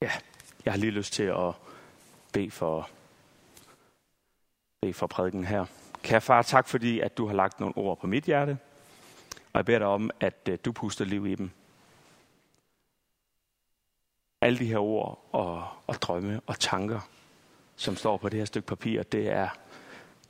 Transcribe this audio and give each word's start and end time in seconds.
Ja, 0.00 0.10
jeg 0.64 0.72
har 0.72 0.78
lige 0.78 0.90
lyst 0.90 1.12
til 1.12 1.22
at 1.22 1.54
bede 2.32 2.50
for, 2.50 2.90
bede 4.80 4.94
for 4.94 5.06
prædiken 5.06 5.44
her. 5.44 5.66
Kære 6.02 6.20
far, 6.20 6.42
tak 6.42 6.68
fordi, 6.68 7.00
at 7.00 7.18
du 7.18 7.26
har 7.26 7.34
lagt 7.34 7.60
nogle 7.60 7.76
ord 7.76 7.98
på 7.98 8.06
mit 8.06 8.24
hjerte. 8.24 8.58
Og 9.52 9.58
jeg 9.58 9.64
beder 9.64 9.78
dig 9.78 9.88
om, 9.88 10.10
at 10.20 10.48
øh, 10.48 10.58
du 10.64 10.72
puster 10.72 11.04
liv 11.04 11.26
i 11.26 11.34
dem. 11.34 11.50
Alle 14.40 14.58
de 14.58 14.66
her 14.66 14.78
ord 14.78 15.28
og, 15.32 15.68
og 15.86 15.94
drømme 15.94 16.40
og 16.46 16.60
tanker, 16.60 17.00
som 17.76 17.96
står 17.96 18.16
på 18.16 18.28
det 18.28 18.38
her 18.38 18.44
stykke 18.44 18.66
papir, 18.66 19.02
det 19.02 19.28
er, 19.28 19.48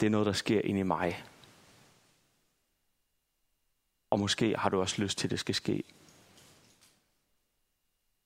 det 0.00 0.06
er 0.06 0.10
noget, 0.10 0.26
der 0.26 0.32
sker 0.32 0.60
ind 0.60 0.78
i 0.78 0.82
mig. 0.82 1.24
Og 4.10 4.18
måske 4.18 4.56
har 4.56 4.68
du 4.68 4.80
også 4.80 5.02
lyst 5.02 5.18
til, 5.18 5.26
at 5.26 5.30
det 5.30 5.40
skal 5.40 5.54
ske 5.54 5.82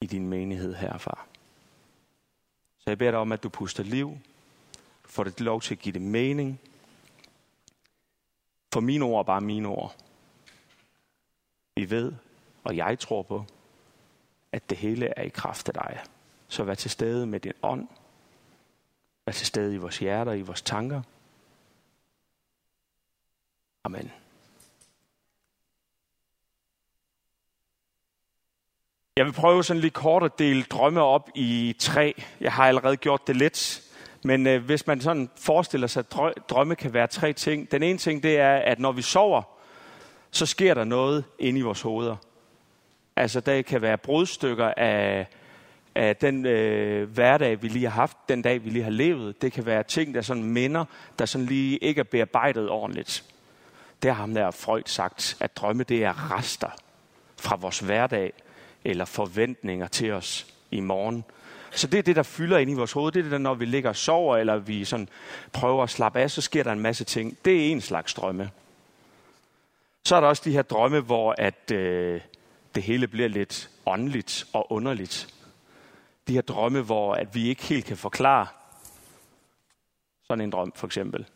i 0.00 0.06
din 0.06 0.28
menighed 0.28 0.74
her, 0.74 0.98
far. 0.98 1.26
Så 2.80 2.90
jeg 2.90 2.98
beder 2.98 3.10
dig 3.10 3.20
om, 3.20 3.32
at 3.32 3.42
du 3.42 3.48
puster 3.48 3.82
liv. 3.82 4.18
Får 5.04 5.24
det 5.24 5.40
lov 5.40 5.60
til 5.60 5.74
at 5.74 5.78
give 5.78 5.92
det 5.92 6.02
mening. 6.02 6.60
For 8.72 8.80
mine 8.80 9.04
ord 9.04 9.18
er 9.18 9.22
bare 9.22 9.40
mine 9.40 9.68
ord. 9.68 9.96
Vi 11.74 11.90
ved, 11.90 12.12
og 12.64 12.76
jeg 12.76 12.98
tror 12.98 13.22
på, 13.22 13.44
at 14.52 14.70
det 14.70 14.78
hele 14.78 15.06
er 15.06 15.22
i 15.22 15.28
kraft 15.28 15.68
af 15.68 15.74
dig. 15.74 16.02
Så 16.48 16.64
vær 16.64 16.74
til 16.74 16.90
stede 16.90 17.26
med 17.26 17.40
din 17.40 17.52
ånd. 17.62 17.88
Vær 19.26 19.32
til 19.32 19.46
stede 19.46 19.74
i 19.74 19.76
vores 19.76 19.98
hjerter, 19.98 20.32
i 20.32 20.42
vores 20.42 20.62
tanker. 20.62 21.02
Amen. 23.84 24.12
Jeg 29.20 29.26
vil 29.26 29.32
prøve 29.32 29.64
sådan 29.64 29.80
lidt 29.80 29.94
kort 29.94 30.22
at 30.22 30.38
dele 30.38 30.62
drømme 30.62 31.02
op 31.02 31.30
i 31.34 31.76
tre. 31.78 32.22
Jeg 32.40 32.52
har 32.52 32.64
allerede 32.64 32.96
gjort 32.96 33.26
det 33.26 33.36
lidt. 33.36 33.82
Men 34.24 34.46
øh, 34.46 34.64
hvis 34.64 34.86
man 34.86 35.00
sådan 35.00 35.30
forestiller 35.36 35.86
sig, 35.86 36.04
at 36.20 36.34
drømme 36.50 36.76
kan 36.76 36.94
være 36.94 37.06
tre 37.06 37.32
ting. 37.32 37.72
Den 37.72 37.82
ene 37.82 37.98
ting, 37.98 38.22
det 38.22 38.38
er, 38.38 38.56
at 38.56 38.78
når 38.78 38.92
vi 38.92 39.02
sover, 39.02 39.42
så 40.30 40.46
sker 40.46 40.74
der 40.74 40.84
noget 40.84 41.24
inde 41.38 41.58
i 41.58 41.62
vores 41.62 41.82
hoveder. 41.82 42.16
Altså, 43.16 43.40
der 43.40 43.62
kan 43.62 43.82
være 43.82 43.98
brudstykker 43.98 44.72
af, 44.76 45.26
af 45.94 46.16
den 46.16 46.46
øh, 46.46 47.10
hverdag, 47.10 47.62
vi 47.62 47.68
lige 47.68 47.84
har 47.84 48.00
haft, 48.00 48.16
den 48.28 48.42
dag, 48.42 48.64
vi 48.64 48.70
lige 48.70 48.84
har 48.84 48.90
levet. 48.90 49.42
Det 49.42 49.52
kan 49.52 49.66
være 49.66 49.82
ting, 49.82 50.14
der 50.14 50.20
sådan 50.20 50.44
minder, 50.44 50.84
der 51.18 51.26
sådan 51.26 51.46
lige 51.46 51.76
ikke 51.78 51.98
er 51.98 52.04
bearbejdet 52.04 52.68
ordentligt. 52.68 53.24
Det 54.02 54.10
har 54.10 54.20
ham 54.20 54.34
der 54.34 54.50
Freud 54.50 54.82
sagt, 54.86 55.36
at 55.40 55.56
drømme, 55.56 55.82
det 55.84 56.04
er 56.04 56.36
rester 56.36 56.70
fra 57.36 57.56
vores 57.56 57.78
hverdag, 57.78 58.32
eller 58.84 59.04
forventninger 59.04 59.86
til 59.86 60.12
os 60.12 60.46
i 60.70 60.80
morgen. 60.80 61.24
Så 61.70 61.86
det 61.86 61.98
er 61.98 62.02
det, 62.02 62.16
der 62.16 62.22
fylder 62.22 62.58
ind 62.58 62.70
i 62.70 62.74
vores 62.74 62.92
hoved. 62.92 63.12
Det 63.12 63.18
er 63.18 63.22
det, 63.22 63.32
der, 63.32 63.38
når 63.38 63.54
vi 63.54 63.64
ligger 63.64 63.88
og 63.88 63.96
sover, 63.96 64.36
eller 64.36 64.58
vi 64.58 64.84
sådan 64.84 65.08
prøver 65.52 65.82
at 65.82 65.90
slappe 65.90 66.20
af, 66.20 66.30
så 66.30 66.40
sker 66.40 66.62
der 66.62 66.72
en 66.72 66.80
masse 66.80 67.04
ting. 67.04 67.38
Det 67.44 67.66
er 67.66 67.70
en 67.70 67.80
slags 67.80 68.14
drømme. 68.14 68.50
Så 70.04 70.16
er 70.16 70.20
der 70.20 70.28
også 70.28 70.42
de 70.44 70.52
her 70.52 70.62
drømme, 70.62 71.00
hvor 71.00 71.34
at, 71.38 71.70
øh, 71.72 72.20
det 72.74 72.82
hele 72.82 73.08
bliver 73.08 73.28
lidt 73.28 73.70
åndeligt 73.86 74.46
og 74.52 74.72
underligt. 74.72 75.34
De 76.28 76.32
her 76.32 76.42
drømme, 76.42 76.82
hvor 76.82 77.14
at 77.14 77.34
vi 77.34 77.48
ikke 77.48 77.62
helt 77.62 77.84
kan 77.84 77.96
forklare 77.96 78.46
sådan 80.22 80.44
en 80.44 80.50
drøm, 80.50 80.72
for 80.76 80.86
eksempel. 80.86 81.26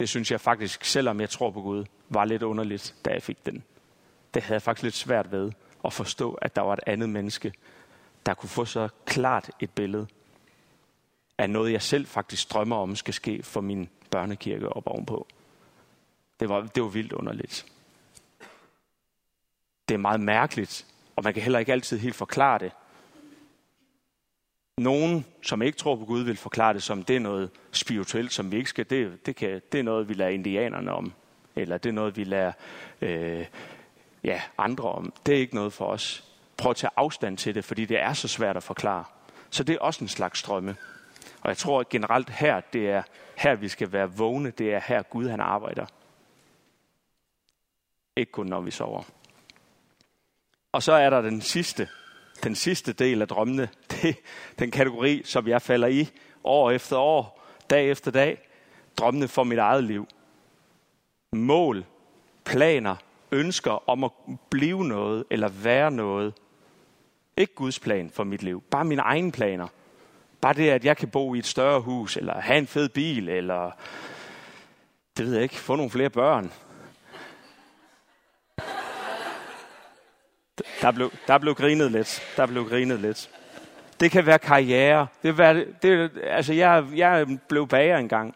Det 0.00 0.08
synes 0.08 0.30
jeg 0.30 0.40
faktisk, 0.40 0.84
selvom 0.84 1.20
jeg 1.20 1.30
tror 1.30 1.50
på 1.50 1.62
Gud, 1.62 1.84
var 2.08 2.24
lidt 2.24 2.42
underligt, 2.42 2.94
da 3.04 3.10
jeg 3.10 3.22
fik 3.22 3.46
den. 3.46 3.64
Det 4.34 4.42
havde 4.42 4.54
jeg 4.54 4.62
faktisk 4.62 4.82
lidt 4.82 4.94
svært 4.94 5.32
ved 5.32 5.52
at 5.84 5.92
forstå, 5.92 6.34
at 6.34 6.56
der 6.56 6.62
var 6.62 6.72
et 6.72 6.80
andet 6.86 7.08
menneske, 7.08 7.52
der 8.26 8.34
kunne 8.34 8.48
få 8.48 8.64
så 8.64 8.88
klart 9.06 9.50
et 9.60 9.70
billede 9.70 10.06
af 11.38 11.50
noget, 11.50 11.72
jeg 11.72 11.82
selv 11.82 12.06
faktisk 12.06 12.52
drømmer 12.52 12.76
om 12.76 12.96
skal 12.96 13.14
ske 13.14 13.42
for 13.42 13.60
min 13.60 13.88
børnekirke 14.10 14.68
op 14.68 14.86
ovenpå. 14.86 15.26
Det 16.40 16.48
var, 16.48 16.60
det 16.60 16.82
var 16.82 16.88
vildt 16.88 17.12
underligt. 17.12 17.66
Det 19.88 19.94
er 19.94 19.98
meget 19.98 20.20
mærkeligt, 20.20 20.86
og 21.16 21.24
man 21.24 21.34
kan 21.34 21.42
heller 21.42 21.58
ikke 21.58 21.72
altid 21.72 21.98
helt 21.98 22.14
forklare 22.14 22.58
det. 22.58 22.72
Nogen, 24.78 25.26
som 25.42 25.62
ikke 25.62 25.78
tror 25.78 25.96
på 25.96 26.04
Gud, 26.04 26.22
vil 26.22 26.36
forklare 26.36 26.74
det 26.74 26.82
som, 26.82 27.02
det 27.02 27.16
er 27.16 27.20
noget 27.20 27.50
spirituelt, 27.72 28.32
som 28.32 28.52
vi 28.52 28.56
ikke 28.56 28.70
skal. 28.70 28.90
Det, 28.90 29.26
det, 29.26 29.36
kan, 29.36 29.62
det 29.72 29.80
er 29.80 29.84
noget, 29.84 30.08
vi 30.08 30.14
lader 30.14 30.30
indianerne 30.30 30.92
om. 30.92 31.12
Eller 31.56 31.78
det 31.78 31.88
er 31.88 31.92
noget, 31.92 32.16
vi 32.16 32.24
lader 32.24 32.52
øh, 33.00 33.46
ja, 34.24 34.42
andre 34.58 34.88
om. 34.88 35.12
Det 35.26 35.34
er 35.34 35.38
ikke 35.38 35.54
noget 35.54 35.72
for 35.72 35.86
os. 35.86 36.24
Prøv 36.56 36.70
at 36.70 36.76
tage 36.76 36.90
afstand 36.96 37.38
til 37.38 37.54
det, 37.54 37.64
fordi 37.64 37.84
det 37.84 38.00
er 38.00 38.12
så 38.12 38.28
svært 38.28 38.56
at 38.56 38.62
forklare. 38.62 39.04
Så 39.50 39.64
det 39.64 39.74
er 39.74 39.78
også 39.78 40.04
en 40.04 40.08
slags 40.08 40.38
strømme. 40.38 40.76
Og 41.40 41.48
jeg 41.48 41.56
tror 41.56 41.80
at 41.80 41.88
generelt 41.88 42.30
her, 42.30 42.60
det 42.60 42.90
er 42.90 43.02
her, 43.36 43.54
vi 43.54 43.68
skal 43.68 43.92
være 43.92 44.12
vågne. 44.12 44.50
Det 44.50 44.74
er 44.74 44.80
her, 44.86 45.02
Gud 45.02 45.28
han 45.28 45.40
arbejder. 45.40 45.86
Ikke 48.16 48.32
kun 48.32 48.46
når 48.46 48.60
vi 48.60 48.70
sover. 48.70 49.02
Og 50.72 50.82
så 50.82 50.92
er 50.92 51.10
der 51.10 51.20
den 51.20 51.40
sidste, 51.40 51.88
den 52.44 52.54
sidste 52.54 52.92
del 52.92 53.22
af 53.22 53.28
drømmene. 53.28 53.68
Det 53.90 54.16
den 54.58 54.70
kategori, 54.70 55.22
som 55.24 55.48
jeg 55.48 55.62
falder 55.62 55.88
i 55.88 56.08
år 56.44 56.70
efter 56.70 56.96
år, 56.96 57.42
dag 57.70 57.90
efter 57.90 58.10
dag. 58.10 58.48
Drømmene 58.96 59.28
for 59.28 59.44
mit 59.44 59.58
eget 59.58 59.84
liv. 59.84 60.06
Mål, 61.32 61.84
planer, 62.44 62.96
ønsker 63.32 63.90
om 63.90 64.04
at 64.04 64.10
blive 64.50 64.84
noget 64.84 65.24
eller 65.30 65.48
være 65.48 65.90
noget. 65.90 66.34
Ikke 67.36 67.54
Guds 67.54 67.80
plan 67.80 68.10
for 68.10 68.24
mit 68.24 68.42
liv, 68.42 68.62
bare 68.70 68.84
mine 68.84 69.02
egne 69.02 69.32
planer. 69.32 69.68
Bare 70.40 70.54
det, 70.54 70.70
at 70.70 70.84
jeg 70.84 70.96
kan 70.96 71.08
bo 71.08 71.34
i 71.34 71.38
et 71.38 71.46
større 71.46 71.80
hus, 71.80 72.16
eller 72.16 72.40
have 72.40 72.58
en 72.58 72.66
fed 72.66 72.88
bil, 72.88 73.28
eller 73.28 73.70
det 75.16 75.26
ved 75.26 75.34
jeg 75.34 75.42
ikke, 75.42 75.54
få 75.54 75.76
nogle 75.76 75.90
flere 75.90 76.10
børn. 76.10 76.52
Der 80.82 80.90
blev, 80.90 81.12
der 81.26 81.38
blev 81.38 81.54
grinet 81.54 81.90
lidt. 81.92 82.22
Der 82.36 82.46
blev 82.46 82.68
grinet 82.68 83.00
lidt. 83.00 83.30
Det 84.00 84.10
kan 84.10 84.26
være 84.26 84.38
karriere. 84.38 85.06
Det, 85.22 85.38
være, 85.38 85.64
det, 85.82 86.10
altså 86.22 86.52
jeg, 86.52 86.84
jeg 86.94 87.38
blev 87.48 87.68
bager 87.68 87.98
engang. 87.98 88.34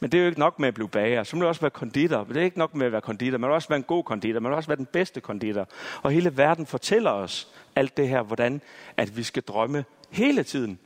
Men 0.00 0.12
det 0.12 0.18
er 0.18 0.22
jo 0.22 0.28
ikke 0.28 0.40
nok 0.40 0.58
med 0.58 0.68
at 0.68 0.74
blive 0.74 0.88
bager. 0.88 1.24
Så 1.24 1.36
må 1.36 1.42
du 1.42 1.48
også 1.48 1.60
være 1.60 1.70
konditor. 1.70 2.24
Men 2.24 2.34
det 2.34 2.40
er 2.40 2.44
ikke 2.44 2.58
nok 2.58 2.74
med 2.74 2.86
at 2.86 2.92
være 2.92 3.00
konditor. 3.00 3.38
Man 3.38 3.50
må 3.50 3.54
også 3.54 3.68
være 3.68 3.76
en 3.76 3.82
god 3.82 4.04
konditor. 4.04 4.40
Man 4.40 4.50
må 4.50 4.56
også 4.56 4.68
være 4.68 4.76
den 4.76 4.86
bedste 4.86 5.20
konditor. 5.20 5.68
Og 6.02 6.10
hele 6.10 6.36
verden 6.36 6.66
fortæller 6.66 7.10
os 7.10 7.48
alt 7.76 7.96
det 7.96 8.08
her, 8.08 8.22
hvordan 8.22 8.60
at 8.96 9.16
vi 9.16 9.22
skal 9.22 9.42
drømme 9.42 9.84
hele 10.10 10.42
tiden. 10.42 10.78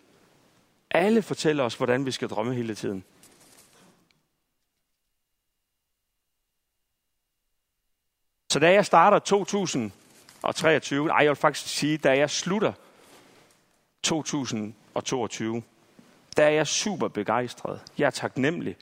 Alle 0.91 1.23
fortæller 1.23 1.65
os, 1.65 1.75
hvordan 1.75 2.07
vi 2.07 2.11
skal 2.11 2.29
drømme 2.29 2.55
hele 2.55 2.75
tiden. 2.75 3.05
Så 8.53 8.59
da 8.59 8.73
jeg 8.73 8.87
starter 8.87 9.19
2023, 9.19 11.07
nej, 11.07 11.17
jeg 11.17 11.29
vil 11.29 11.37
faktisk 11.37 11.69
sige, 11.69 11.99
da 11.99 12.19
jeg 12.19 12.31
slutter 12.31 12.73
2022, 14.03 15.63
der 16.37 16.45
er 16.45 16.51
jeg 16.51 16.67
super 16.67 17.09
begejstret. 17.09 17.81
Jeg 17.99 18.07
er 18.07 18.11
taknemmelig 18.11 18.77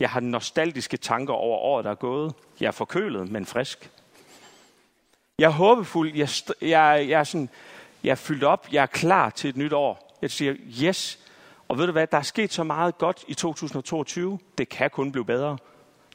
jeg 0.00 0.10
har 0.10 0.20
nostalgiske 0.20 0.96
tanker 0.96 1.34
over 1.34 1.58
året, 1.58 1.84
der 1.84 1.90
er 1.90 1.94
gået. 1.94 2.34
Jeg 2.60 2.66
er 2.66 2.70
forkølet, 2.70 3.30
men 3.30 3.46
frisk. 3.46 3.90
Jeg 5.38 5.46
er 5.46 5.52
håbefuld. 5.52 6.14
Jeg, 6.14 6.28
jeg, 6.60 7.06
jeg, 7.08 7.20
er 7.20 7.24
sådan, 7.24 7.48
jeg 8.04 8.10
er 8.10 8.14
fyldt 8.14 8.44
op. 8.44 8.66
Jeg 8.72 8.82
er 8.82 8.86
klar 8.86 9.30
til 9.30 9.50
et 9.50 9.56
nyt 9.56 9.72
år. 9.72 10.18
Jeg 10.22 10.30
siger, 10.30 10.54
yes. 10.84 11.18
Og 11.68 11.78
ved 11.78 11.86
du 11.86 11.92
hvad, 11.92 12.06
der 12.06 12.18
er 12.18 12.22
sket 12.22 12.52
så 12.52 12.64
meget 12.64 12.98
godt 12.98 13.24
i 13.28 13.34
2022. 13.34 14.38
Det 14.58 14.68
kan 14.68 14.90
kun 14.90 15.12
blive 15.12 15.24
bedre. 15.24 15.58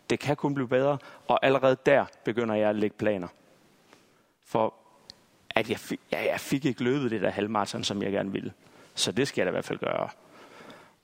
Det 0.10 0.20
kan 0.20 0.36
kun 0.36 0.54
blive 0.54 0.68
bedre. 0.68 0.98
Og 1.28 1.46
allerede 1.46 1.78
der 1.86 2.06
begynder 2.24 2.56
jeg 2.56 2.70
at 2.70 2.76
lægge 2.76 2.96
planer. 2.98 3.28
For 4.46 4.74
at 5.50 5.70
jeg, 5.70 5.80
fik, 5.80 6.00
ja, 6.12 6.32
jeg 6.32 6.40
fik 6.40 6.66
ikke 6.66 6.84
løbet 6.84 7.12
det 7.12 7.22
der 7.22 7.30
halvmarathon, 7.30 7.84
som 7.84 8.04
jeg 8.04 8.12
gerne 8.12 8.32
ville. 8.32 8.54
Så 8.96 9.12
det 9.12 9.28
skal 9.28 9.42
jeg 9.42 9.46
da 9.46 9.50
i 9.50 9.52
hvert 9.52 9.66
fald 9.66 9.80
gøre. 9.80 10.10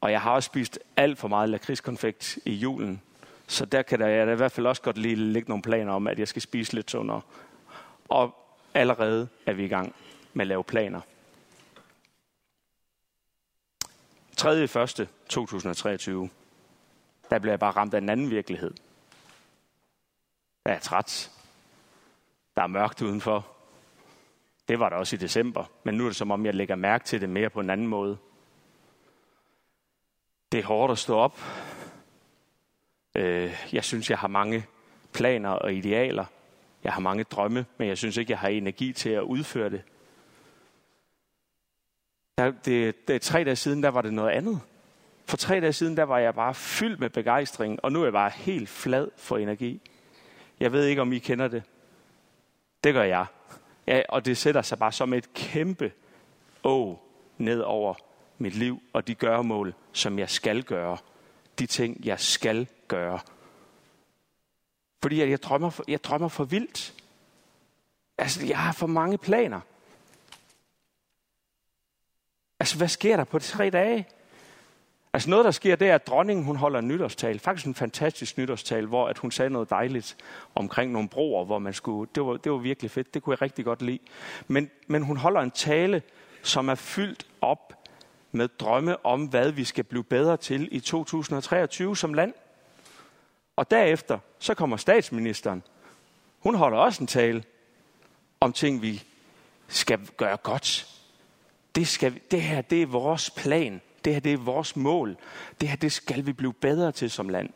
Og 0.01 0.11
jeg 0.11 0.21
har 0.21 0.31
også 0.31 0.47
spist 0.47 0.79
alt 0.95 1.17
for 1.17 1.27
meget 1.27 1.49
lakridskonfekt 1.49 2.39
i 2.45 2.53
julen. 2.53 3.01
Så 3.47 3.65
der 3.65 3.81
kan 3.81 3.99
der, 3.99 4.07
jeg 4.07 4.27
da 4.27 4.31
i 4.31 4.35
hvert 4.35 4.51
fald 4.51 4.67
også 4.67 4.81
godt 4.81 4.97
lige 4.97 5.15
lægge 5.15 5.49
nogle 5.49 5.61
planer 5.61 5.93
om, 5.93 6.07
at 6.07 6.19
jeg 6.19 6.27
skal 6.27 6.41
spise 6.41 6.73
lidt 6.73 6.91
sundere. 6.91 7.21
Og 8.09 8.35
allerede 8.73 9.27
er 9.45 9.53
vi 9.53 9.65
i 9.65 9.67
gang 9.67 9.95
med 10.33 10.43
at 10.43 10.47
lave 10.47 10.63
planer. 10.63 11.01
3. 14.37 14.63
1. 14.63 15.09
2023, 15.29 16.29
der 17.29 17.39
bliver 17.39 17.51
jeg 17.51 17.59
bare 17.59 17.71
ramt 17.71 17.93
af 17.93 17.97
en 17.97 18.09
anden 18.09 18.29
virkelighed. 18.29 18.73
Jeg 20.65 20.73
er 20.73 20.79
træt. 20.79 21.31
Der 22.55 22.61
er 22.61 22.67
mørkt 22.67 23.01
udenfor. 23.01 23.47
Det 24.67 24.79
var 24.79 24.89
der 24.89 24.95
også 24.95 25.15
i 25.15 25.19
december, 25.19 25.65
men 25.83 25.95
nu 25.95 26.03
er 26.03 26.09
det 26.09 26.15
som 26.15 26.31
om, 26.31 26.45
jeg 26.45 26.55
lægger 26.55 26.75
mærke 26.75 27.05
til 27.05 27.21
det 27.21 27.29
mere 27.29 27.49
på 27.49 27.59
en 27.59 27.69
anden 27.69 27.87
måde. 27.87 28.17
Det 30.51 30.59
er 30.59 30.63
hårdt 30.63 30.91
at 30.91 30.97
stå 30.97 31.17
op. 31.17 31.39
Øh, 33.15 33.65
jeg 33.73 33.83
synes, 33.83 34.09
jeg 34.09 34.17
har 34.17 34.27
mange 34.27 34.65
planer 35.13 35.49
og 35.49 35.73
idealer. 35.73 36.25
Jeg 36.83 36.93
har 36.93 37.01
mange 37.01 37.23
drømme, 37.23 37.65
men 37.77 37.87
jeg 37.87 37.97
synes 37.97 38.17
ikke, 38.17 38.31
jeg 38.31 38.39
har 38.39 38.47
energi 38.47 38.93
til 38.93 39.09
at 39.09 39.21
udføre 39.21 39.69
det. 39.69 39.81
Der, 42.37 42.51
det, 42.51 43.07
det, 43.07 43.21
tre 43.21 43.43
dage 43.43 43.55
siden, 43.55 43.83
der 43.83 43.89
var 43.89 44.01
det 44.01 44.13
noget 44.13 44.31
andet. 44.31 44.61
For 45.25 45.37
tre 45.37 45.61
dage 45.61 45.73
siden, 45.73 45.97
der 45.97 46.03
var 46.03 46.17
jeg 46.17 46.35
bare 46.35 46.53
fyldt 46.53 46.99
med 46.99 47.09
begejstring, 47.09 47.79
og 47.83 47.91
nu 47.91 47.99
er 47.99 48.03
jeg 48.03 48.13
bare 48.13 48.29
helt 48.29 48.69
flad 48.69 49.07
for 49.17 49.37
energi. 49.37 49.81
Jeg 50.59 50.71
ved 50.71 50.85
ikke, 50.85 51.01
om 51.01 51.13
I 51.13 51.19
kender 51.19 51.47
det. 51.47 51.63
Det 52.83 52.93
gør 52.93 53.03
jeg. 53.03 53.25
Ja, 53.87 54.01
og 54.09 54.25
det 54.25 54.37
sætter 54.37 54.61
sig 54.61 54.79
bare 54.79 54.91
som 54.91 55.13
et 55.13 55.33
kæmpe 55.33 55.91
å 56.63 56.99
ned 57.37 57.61
over 57.61 57.95
mit 58.37 58.55
liv 58.55 58.81
og 58.93 59.07
de 59.07 59.15
gøremål, 59.15 59.73
som 59.91 60.19
jeg 60.19 60.29
skal 60.29 60.63
gøre. 60.63 60.97
De 61.59 61.65
ting, 61.65 62.05
jeg 62.05 62.19
skal 62.19 62.67
gøre. 62.87 63.19
Fordi 65.01 65.29
jeg 65.29 65.43
drømmer 65.43 65.69
for, 65.69 65.83
jeg 65.87 66.03
drømmer 66.03 66.27
for 66.27 66.43
vildt. 66.43 66.93
Altså, 68.17 68.45
jeg 68.45 68.57
har 68.57 68.71
for 68.71 68.87
mange 68.87 69.17
planer. 69.17 69.61
Altså, 72.59 72.77
hvad 72.77 72.87
sker 72.87 73.17
der 73.17 73.23
på 73.23 73.39
de 73.39 73.43
tre 73.43 73.69
dage? 73.69 74.07
Altså 75.13 75.29
noget, 75.29 75.45
der 75.45 75.51
sker, 75.51 75.75
det 75.75 75.89
er, 75.89 75.95
at 75.95 76.07
dronningen 76.07 76.45
hun 76.45 76.55
holder 76.55 76.79
en 76.79 76.87
nytårstal. 76.87 77.39
Faktisk 77.39 77.67
en 77.67 77.75
fantastisk 77.75 78.37
nytårstal, 78.37 78.85
hvor 78.85 79.07
at 79.07 79.17
hun 79.17 79.31
sagde 79.31 79.49
noget 79.49 79.69
dejligt 79.69 80.17
omkring 80.55 80.91
nogle 80.91 81.09
broer, 81.09 81.45
hvor 81.45 81.59
man 81.59 81.73
skulle... 81.73 82.09
Det 82.15 82.25
var, 82.25 82.37
det 82.37 82.51
var 82.51 82.57
virkelig 82.57 82.91
fedt. 82.91 83.13
Det 83.13 83.23
kunne 83.23 83.33
jeg 83.33 83.41
rigtig 83.41 83.65
godt 83.65 83.81
lide. 83.81 83.99
Men, 84.47 84.69
men 84.87 85.03
hun 85.03 85.17
holder 85.17 85.41
en 85.41 85.51
tale, 85.51 86.01
som 86.43 86.69
er 86.69 86.75
fyldt 86.75 87.27
op 87.41 87.73
med 88.37 88.47
drømme 88.47 89.05
om, 89.05 89.25
hvad 89.25 89.51
vi 89.51 89.63
skal 89.63 89.83
blive 89.83 90.03
bedre 90.03 90.37
til 90.37 90.67
i 90.71 90.79
2023 90.79 91.97
som 91.97 92.13
land. 92.13 92.33
Og 93.55 93.71
derefter, 93.71 94.19
så 94.39 94.53
kommer 94.53 94.77
statsministeren. 94.77 95.63
Hun 96.39 96.55
holder 96.55 96.77
også 96.77 97.03
en 97.03 97.07
tale 97.07 97.43
om 98.39 98.53
ting, 98.53 98.81
vi 98.81 99.03
skal 99.67 100.07
gøre 100.17 100.37
godt. 100.37 100.87
Det, 101.75 101.87
skal, 101.87 102.21
det 102.31 102.41
her, 102.41 102.61
det 102.61 102.81
er 102.81 102.85
vores 102.85 103.29
plan. 103.29 103.81
Det 104.05 104.13
her, 104.13 104.19
det 104.19 104.33
er 104.33 104.37
vores 104.37 104.75
mål. 104.75 105.17
Det 105.61 105.69
her, 105.69 105.75
det 105.75 105.91
skal 105.91 106.25
vi 106.25 106.33
blive 106.33 106.53
bedre 106.53 106.91
til 106.91 107.11
som 107.11 107.29
land. 107.29 107.49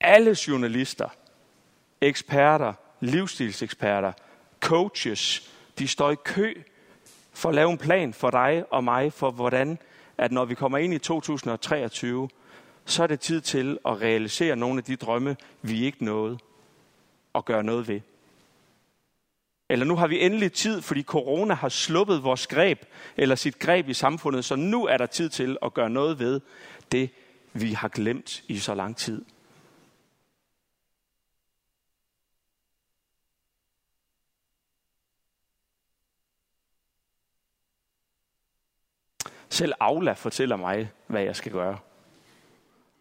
Alle 0.00 0.36
journalister, 0.48 1.08
eksperter, 2.00 2.72
livsstilseksperter, 3.00 4.12
coaches, 4.60 5.50
de 5.78 5.88
står 5.88 6.10
i 6.10 6.16
kø 6.24 6.62
for 7.32 7.48
at 7.48 7.54
lave 7.54 7.70
en 7.70 7.78
plan 7.78 8.14
for 8.14 8.30
dig 8.30 8.64
og 8.70 8.84
mig, 8.84 9.12
for 9.12 9.30
hvordan, 9.30 9.78
at 10.18 10.32
når 10.32 10.44
vi 10.44 10.54
kommer 10.54 10.78
ind 10.78 10.94
i 10.94 10.98
2023, 10.98 12.28
så 12.84 13.02
er 13.02 13.06
det 13.06 13.20
tid 13.20 13.40
til 13.40 13.78
at 13.86 14.00
realisere 14.00 14.56
nogle 14.56 14.78
af 14.78 14.84
de 14.84 14.96
drømme, 14.96 15.36
vi 15.62 15.84
ikke 15.84 16.04
nåede, 16.04 16.38
at 17.34 17.44
gøre 17.44 17.64
noget 17.64 17.88
ved. 17.88 18.00
Eller 19.68 19.86
nu 19.86 19.96
har 19.96 20.06
vi 20.06 20.20
endelig 20.20 20.52
tid, 20.52 20.82
fordi 20.82 21.02
corona 21.02 21.54
har 21.54 21.68
sluppet 21.68 22.24
vores 22.24 22.46
greb, 22.46 22.82
eller 23.16 23.34
sit 23.34 23.58
greb 23.58 23.88
i 23.88 23.94
samfundet, 23.94 24.44
så 24.44 24.56
nu 24.56 24.86
er 24.86 24.96
der 24.96 25.06
tid 25.06 25.28
til 25.28 25.56
at 25.62 25.74
gøre 25.74 25.90
noget 25.90 26.18
ved 26.18 26.40
det, 26.92 27.10
vi 27.52 27.72
har 27.72 27.88
glemt 27.88 28.42
i 28.48 28.58
så 28.58 28.74
lang 28.74 28.96
tid. 28.96 29.24
Selv 39.50 39.72
Aula 39.80 40.12
fortæller 40.12 40.56
mig, 40.56 40.90
hvad 41.06 41.22
jeg 41.22 41.36
skal 41.36 41.52
gøre. 41.52 41.78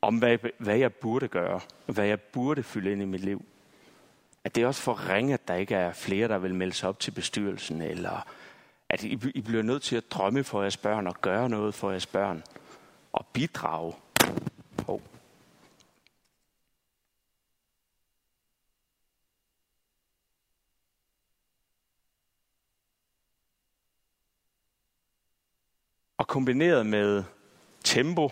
Om 0.02 0.18
hvad, 0.18 0.38
hvad 0.58 0.78
jeg 0.78 0.94
burde 0.94 1.28
gøre. 1.28 1.60
Hvad 1.86 2.06
jeg 2.06 2.22
burde 2.22 2.64
fylde 2.64 2.92
ind 2.92 3.02
i 3.02 3.06
mit 3.06 3.22
liv 3.22 3.46
at 4.44 4.56
det 4.56 4.64
er 4.64 4.68
også 4.68 4.82
for 4.82 5.10
ringe, 5.10 5.34
at 5.34 5.48
der 5.48 5.56
ikke 5.56 5.76
er 5.76 5.94
flere, 5.94 6.28
der 6.28 6.38
vil 6.38 6.56
melde 6.56 6.74
sig 6.74 6.90
op 6.90 7.00
til 7.00 7.12
bestyrelsen, 7.12 7.82
eller 7.82 8.28
at 8.90 9.04
I, 9.04 9.20
I 9.36 9.42
bliver 9.42 9.64
nødt 9.64 9.84
til 9.84 9.96
at 9.96 10.12
drømme 10.12 10.44
for 10.44 10.62
jeres 10.62 10.78
børn 10.78 11.08
og 11.08 11.22
gøre 11.22 11.50
noget 11.50 11.74
for 11.74 11.90
jeres 11.90 12.06
børn 12.06 12.44
og 13.14 13.26
bidrage. 13.34 13.94
Kombineret 26.30 26.86
med 26.86 27.24
tempo 27.84 28.32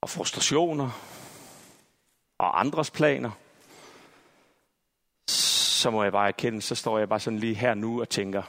og 0.00 0.10
frustrationer 0.10 0.90
og 2.38 2.60
andres 2.60 2.90
planer, 2.90 3.30
så 5.28 5.90
må 5.90 6.02
jeg 6.02 6.12
bare 6.12 6.28
erkende, 6.28 6.62
så 6.62 6.74
står 6.74 6.98
jeg 6.98 7.08
bare 7.08 7.20
sådan 7.20 7.38
lige 7.38 7.54
her 7.54 7.74
nu 7.74 8.00
og 8.00 8.08
tænker, 8.08 8.42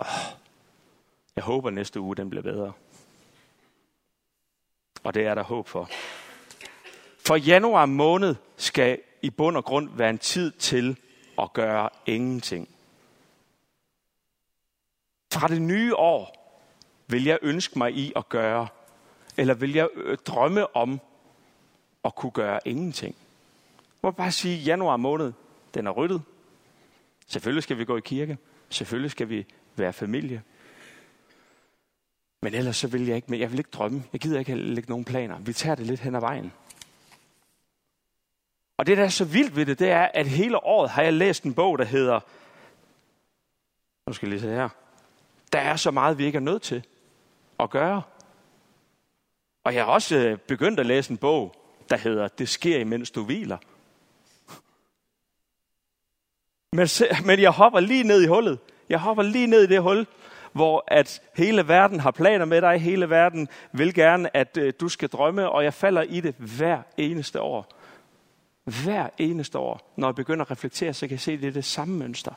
Åh, 0.00 0.06
jeg 1.36 1.44
håber 1.44 1.70
næste 1.70 2.00
uge, 2.00 2.16
den 2.16 2.30
bliver 2.30 2.42
bedre. 2.42 2.72
Og 5.04 5.14
det 5.14 5.26
er 5.26 5.34
der 5.34 5.42
håb 5.42 5.68
for. 5.68 5.88
For 7.26 7.36
januar 7.36 7.86
måned 7.86 8.34
skal 8.56 8.98
i 9.22 9.30
bund 9.30 9.56
og 9.56 9.64
grund 9.64 9.90
være 9.96 10.10
en 10.10 10.18
tid 10.18 10.50
til 10.50 10.96
at 11.38 11.52
gøre 11.52 11.88
ingenting. 12.06 12.68
Fra 15.32 15.48
det 15.48 15.62
nye 15.62 15.96
år 15.96 16.54
vil 17.06 17.24
jeg 17.24 17.38
ønske 17.42 17.78
mig 17.78 17.92
i 17.94 18.12
at 18.16 18.28
gøre, 18.28 18.68
eller 19.36 19.54
vil 19.54 19.72
jeg 19.72 19.88
øh, 19.94 20.18
drømme 20.26 20.76
om 20.76 21.00
at 22.04 22.14
kunne 22.14 22.32
gøre 22.32 22.60
ingenting. 22.64 23.14
Jeg 23.78 24.00
må 24.02 24.10
bare 24.10 24.32
sige, 24.32 24.60
at 24.60 24.66
januar 24.66 24.96
måned, 24.96 25.32
den 25.74 25.86
er 25.86 25.90
ryddet. 25.90 26.22
Selvfølgelig 27.26 27.62
skal 27.62 27.78
vi 27.78 27.84
gå 27.84 27.96
i 27.96 28.00
kirke. 28.00 28.38
Selvfølgelig 28.68 29.10
skal 29.10 29.28
vi 29.28 29.46
være 29.76 29.92
familie. 29.92 30.42
Men 32.42 32.54
ellers 32.54 32.76
så 32.76 32.88
vil 32.88 33.06
jeg 33.06 33.16
ikke, 33.16 33.30
men 33.30 33.40
jeg 33.40 33.50
vil 33.50 33.58
ikke 33.58 33.70
drømme. 33.70 34.04
Jeg 34.12 34.20
gider 34.20 34.38
ikke 34.38 34.54
lægge 34.54 34.90
nogen 34.90 35.04
planer. 35.04 35.38
Vi 35.38 35.52
tager 35.52 35.74
det 35.74 35.86
lidt 35.86 36.00
hen 36.00 36.14
ad 36.14 36.20
vejen. 36.20 36.52
Og 38.76 38.86
det, 38.86 38.96
der 38.96 39.04
er 39.04 39.08
så 39.08 39.24
vildt 39.24 39.56
ved 39.56 39.66
det, 39.66 39.78
det 39.78 39.90
er, 39.90 40.08
at 40.14 40.26
hele 40.26 40.64
året 40.64 40.90
har 40.90 41.02
jeg 41.02 41.12
læst 41.12 41.44
en 41.44 41.54
bog, 41.54 41.78
der 41.78 41.84
hedder... 41.84 42.20
Nu 44.06 44.12
skal 44.12 44.26
jeg 44.26 44.30
lige 44.30 44.40
se 44.40 44.54
her. 44.54 44.68
Der 45.52 45.58
er 45.58 45.76
så 45.76 45.90
meget, 45.90 46.18
vi 46.18 46.24
ikke 46.24 46.36
er 46.36 46.40
nødt 46.40 46.62
til 46.62 46.84
at 47.60 47.70
gøre. 47.70 48.02
Og 49.64 49.74
jeg 49.74 49.84
har 49.84 49.92
også 49.92 50.16
øh, 50.16 50.38
begyndt 50.38 50.80
at 50.80 50.86
læse 50.86 51.10
en 51.10 51.16
bog, 51.16 51.54
der 51.90 51.96
hedder 51.96 52.28
Det 52.28 52.48
sker, 52.48 52.78
imens 52.78 53.10
du 53.10 53.24
hviler. 53.24 53.58
Men, 56.72 56.88
men 57.26 57.40
jeg 57.40 57.50
hopper 57.50 57.80
lige 57.80 58.04
ned 58.04 58.22
i 58.22 58.26
hullet. 58.26 58.58
Jeg 58.88 58.98
hopper 58.98 59.22
lige 59.22 59.46
ned 59.46 59.62
i 59.62 59.66
det 59.66 59.82
hul, 59.82 60.06
hvor 60.52 60.84
at 60.88 61.22
hele 61.36 61.68
verden 61.68 62.00
har 62.00 62.10
planer 62.10 62.44
med 62.44 62.62
dig. 62.62 62.80
Hele 62.80 63.10
verden 63.10 63.48
vil 63.72 63.94
gerne, 63.94 64.36
at 64.36 64.56
øh, 64.56 64.72
du 64.80 64.88
skal 64.88 65.08
drømme, 65.08 65.50
og 65.50 65.64
jeg 65.64 65.74
falder 65.74 66.02
i 66.02 66.20
det 66.20 66.34
hver 66.34 66.82
eneste 66.96 67.40
år. 67.40 67.68
Hver 68.64 69.08
eneste 69.18 69.58
år, 69.58 69.92
når 69.96 70.08
jeg 70.08 70.14
begynder 70.14 70.44
at 70.44 70.50
reflektere, 70.50 70.94
så 70.94 71.06
kan 71.06 71.10
jeg 71.10 71.20
se, 71.20 71.32
at 71.32 71.40
det 71.40 71.48
er 71.48 71.52
det 71.52 71.64
samme 71.64 71.98
mønster. 71.98 72.32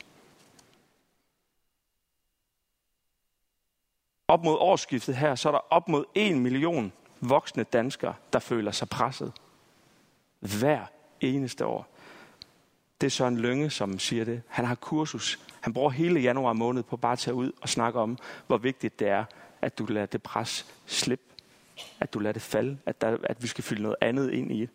Op 4.28 4.44
mod 4.44 4.56
årsskiftet 4.58 5.16
her, 5.16 5.34
så 5.34 5.48
er 5.48 5.52
der 5.52 5.60
op 5.70 5.88
mod 5.88 6.04
en 6.14 6.40
million 6.40 6.92
voksne 7.20 7.62
danskere, 7.62 8.14
der 8.32 8.38
føler 8.38 8.70
sig 8.70 8.88
presset. 8.88 9.32
Hver 10.40 10.84
eneste 11.20 11.66
år. 11.66 11.86
Det 13.00 13.06
er 13.06 13.10
Søren 13.10 13.36
Lønge, 13.36 13.70
som 13.70 13.98
siger 13.98 14.24
det. 14.24 14.42
Han 14.48 14.64
har 14.64 14.74
kursus. 14.74 15.38
Han 15.60 15.72
bruger 15.72 15.90
hele 15.90 16.20
januar 16.20 16.52
måned 16.52 16.82
på 16.82 16.96
bare 16.96 17.12
at 17.12 17.18
tage 17.18 17.34
ud 17.34 17.52
og 17.60 17.68
snakke 17.68 18.00
om, 18.00 18.18
hvor 18.46 18.56
vigtigt 18.56 18.98
det 18.98 19.08
er, 19.08 19.24
at 19.62 19.78
du 19.78 19.86
lader 19.86 20.06
det 20.06 20.22
pres 20.22 20.66
slippe. 20.86 21.24
At 22.00 22.14
du 22.14 22.18
lader 22.18 22.32
det 22.32 22.42
falde. 22.42 22.78
At, 22.86 23.00
der, 23.00 23.16
at 23.22 23.42
vi 23.42 23.46
skal 23.46 23.64
fylde 23.64 23.82
noget 23.82 23.96
andet 24.00 24.30
ind 24.30 24.52
i 24.52 24.60
det. 24.60 24.70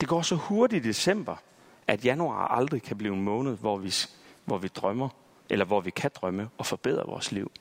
Det 0.00 0.08
går 0.08 0.22
så 0.22 0.34
hurtigt 0.34 0.84
i 0.84 0.88
december, 0.88 1.36
at 1.86 2.04
januar 2.04 2.48
aldrig 2.48 2.82
kan 2.82 2.98
blive 2.98 3.14
en 3.14 3.22
måned, 3.22 3.56
hvor 3.56 3.76
vi, 3.76 3.92
hvor 4.44 4.58
vi 4.58 4.68
drømmer, 4.68 5.08
eller 5.50 5.64
hvor 5.64 5.80
vi 5.80 5.90
kan 5.90 6.10
drømme 6.14 6.50
og 6.58 6.66
forbedre 6.66 7.06
vores 7.06 7.32
liv. 7.32 7.52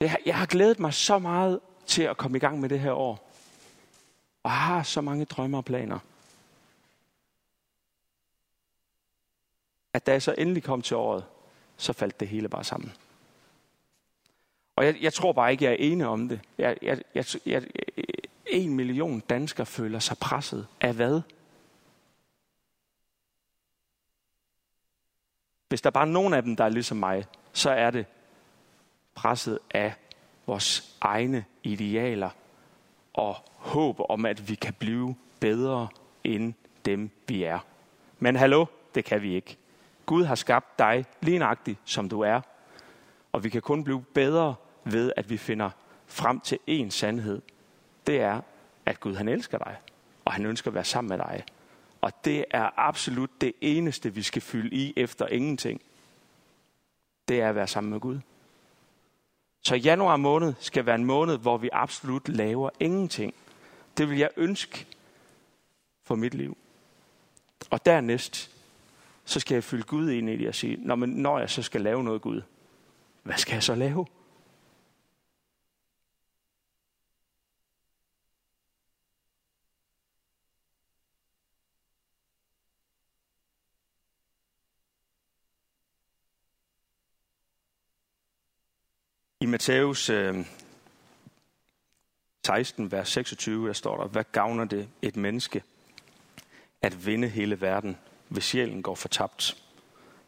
Jeg 0.00 0.38
har 0.38 0.46
glædet 0.46 0.80
mig 0.80 0.94
så 0.94 1.18
meget 1.18 1.60
til 1.86 2.02
at 2.02 2.16
komme 2.16 2.36
i 2.36 2.40
gang 2.40 2.60
med 2.60 2.68
det 2.68 2.80
her 2.80 2.92
år 2.92 3.30
og 4.42 4.50
har 4.50 4.82
så 4.82 5.00
mange 5.00 5.24
drømme 5.24 5.56
og 5.56 5.64
planer. 5.64 5.98
At 9.92 10.06
da 10.06 10.12
jeg 10.12 10.22
så 10.22 10.34
endelig 10.38 10.62
kom 10.62 10.82
til 10.82 10.96
året, 10.96 11.24
så 11.76 11.92
faldt 11.92 12.20
det 12.20 12.28
hele 12.28 12.48
bare 12.48 12.64
sammen. 12.64 12.92
Og 14.76 14.84
jeg, 14.84 14.96
jeg 15.00 15.12
tror 15.12 15.32
bare 15.32 15.52
ikke, 15.52 15.64
jeg 15.64 15.72
er 15.72 15.76
enig 15.76 16.06
om 16.06 16.28
det. 16.28 16.40
Jeg, 16.58 16.78
jeg, 16.82 17.02
jeg, 17.14 17.24
jeg, 17.46 17.62
en 18.46 18.74
million 18.74 19.20
danskere 19.20 19.66
føler 19.66 19.98
sig 19.98 20.18
presset. 20.18 20.66
Af 20.80 20.94
hvad? 20.94 21.20
Hvis 25.74 25.82
der 25.82 25.90
bare 25.90 26.06
er 26.06 26.10
nogen 26.10 26.34
af 26.34 26.42
dem, 26.42 26.56
der 26.56 26.64
er 26.64 26.68
ligesom 26.68 26.96
mig, 26.96 27.24
så 27.52 27.70
er 27.70 27.90
det 27.90 28.06
presset 29.14 29.58
af 29.70 29.94
vores 30.46 30.96
egne 31.00 31.44
idealer 31.62 32.30
og 33.14 33.36
håb 33.56 34.00
om, 34.08 34.26
at 34.26 34.48
vi 34.48 34.54
kan 34.54 34.74
blive 34.74 35.14
bedre 35.40 35.88
end 36.24 36.54
dem, 36.84 37.10
vi 37.28 37.42
er. 37.42 37.58
Men 38.18 38.36
hallo, 38.36 38.66
det 38.94 39.04
kan 39.04 39.22
vi 39.22 39.34
ikke. 39.34 39.56
Gud 40.06 40.24
har 40.24 40.34
skabt 40.34 40.78
dig 40.78 41.04
lige 41.20 41.38
nøjagtigt, 41.38 41.78
som 41.84 42.08
du 42.08 42.20
er. 42.20 42.40
Og 43.32 43.44
vi 43.44 43.48
kan 43.48 43.62
kun 43.62 43.84
blive 43.84 44.04
bedre 44.14 44.54
ved, 44.84 45.12
at 45.16 45.30
vi 45.30 45.36
finder 45.36 45.70
frem 46.06 46.40
til 46.40 46.58
én 46.70 46.90
sandhed. 46.90 47.42
Det 48.06 48.20
er, 48.20 48.40
at 48.86 49.00
Gud 49.00 49.14
han 49.14 49.28
elsker 49.28 49.58
dig, 49.58 49.76
og 50.24 50.32
han 50.32 50.46
ønsker 50.46 50.70
at 50.70 50.74
være 50.74 50.84
sammen 50.84 51.08
med 51.08 51.18
dig. 51.18 51.44
Og 52.04 52.24
det 52.24 52.44
er 52.50 52.70
absolut 52.76 53.30
det 53.40 53.52
eneste, 53.60 54.14
vi 54.14 54.22
skal 54.22 54.42
fylde 54.42 54.76
i 54.76 54.92
efter 54.96 55.26
ingenting. 55.26 55.80
Det 57.28 57.40
er 57.40 57.48
at 57.48 57.54
være 57.54 57.66
sammen 57.66 57.90
med 57.90 58.00
Gud. 58.00 58.18
Så 59.62 59.74
januar 59.74 60.16
måned 60.16 60.54
skal 60.60 60.86
være 60.86 60.94
en 60.94 61.04
måned, 61.04 61.38
hvor 61.38 61.56
vi 61.56 61.68
absolut 61.72 62.28
laver 62.28 62.70
ingenting. 62.80 63.34
Det 63.96 64.10
vil 64.10 64.18
jeg 64.18 64.30
ønske 64.36 64.86
for 66.02 66.14
mit 66.14 66.34
liv. 66.34 66.56
Og 67.70 67.86
dernæst, 67.86 68.50
så 69.24 69.40
skal 69.40 69.54
jeg 69.54 69.64
fylde 69.64 69.82
Gud 69.82 70.10
ind 70.10 70.30
i 70.30 70.36
det 70.36 70.48
og 70.48 70.54
sige, 70.54 70.76
når, 70.80 70.94
men 70.94 71.08
når 71.08 71.38
jeg 71.38 71.50
så 71.50 71.62
skal 71.62 71.80
lave 71.80 72.04
noget 72.04 72.22
Gud, 72.22 72.42
hvad 73.22 73.36
skal 73.36 73.54
jeg 73.54 73.62
så 73.62 73.74
lave? 73.74 74.06
Matthæus 89.54 90.10
øh, 90.10 90.46
16, 92.46 92.92
vers 92.92 93.08
26, 93.08 93.66
der 93.66 93.72
står 93.72 93.96
der, 93.96 94.08
hvad 94.08 94.24
gavner 94.32 94.64
det 94.64 94.88
et 95.02 95.16
menneske 95.16 95.62
at 96.82 97.06
vinde 97.06 97.28
hele 97.28 97.60
verden, 97.60 97.98
hvis 98.28 98.44
sjælen 98.44 98.82
går 98.82 98.94
fortabt? 98.94 99.62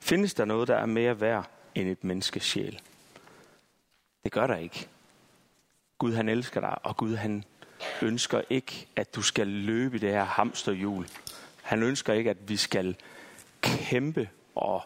Findes 0.01 0.35
der 0.35 0.45
noget, 0.45 0.69
der 0.69 0.77
er 0.77 0.87
mere 0.87 1.21
værd 1.21 1.51
end 1.75 1.89
et 1.89 2.05
menneskes 2.05 2.43
sjæl? 2.43 2.81
Det 4.25 4.33
gør 4.33 4.47
der 4.47 4.57
ikke. 4.57 4.89
Gud 5.99 6.15
han 6.15 6.29
elsker 6.29 6.61
dig, 6.61 6.79
og 6.83 6.97
Gud 6.97 7.15
han 7.15 7.45
ønsker 8.03 8.43
ikke, 8.51 8.89
at 8.97 9.15
du 9.15 9.23
skal 9.23 9.47
løbe 9.47 9.97
i 9.97 9.99
det 9.99 10.11
her 10.11 10.25
hamsterhjul. 10.25 11.09
Han 11.63 11.83
ønsker 11.83 12.13
ikke, 12.13 12.31
at 12.31 12.49
vi 12.49 12.57
skal 12.57 12.97
kæmpe 13.61 14.29
og 14.55 14.83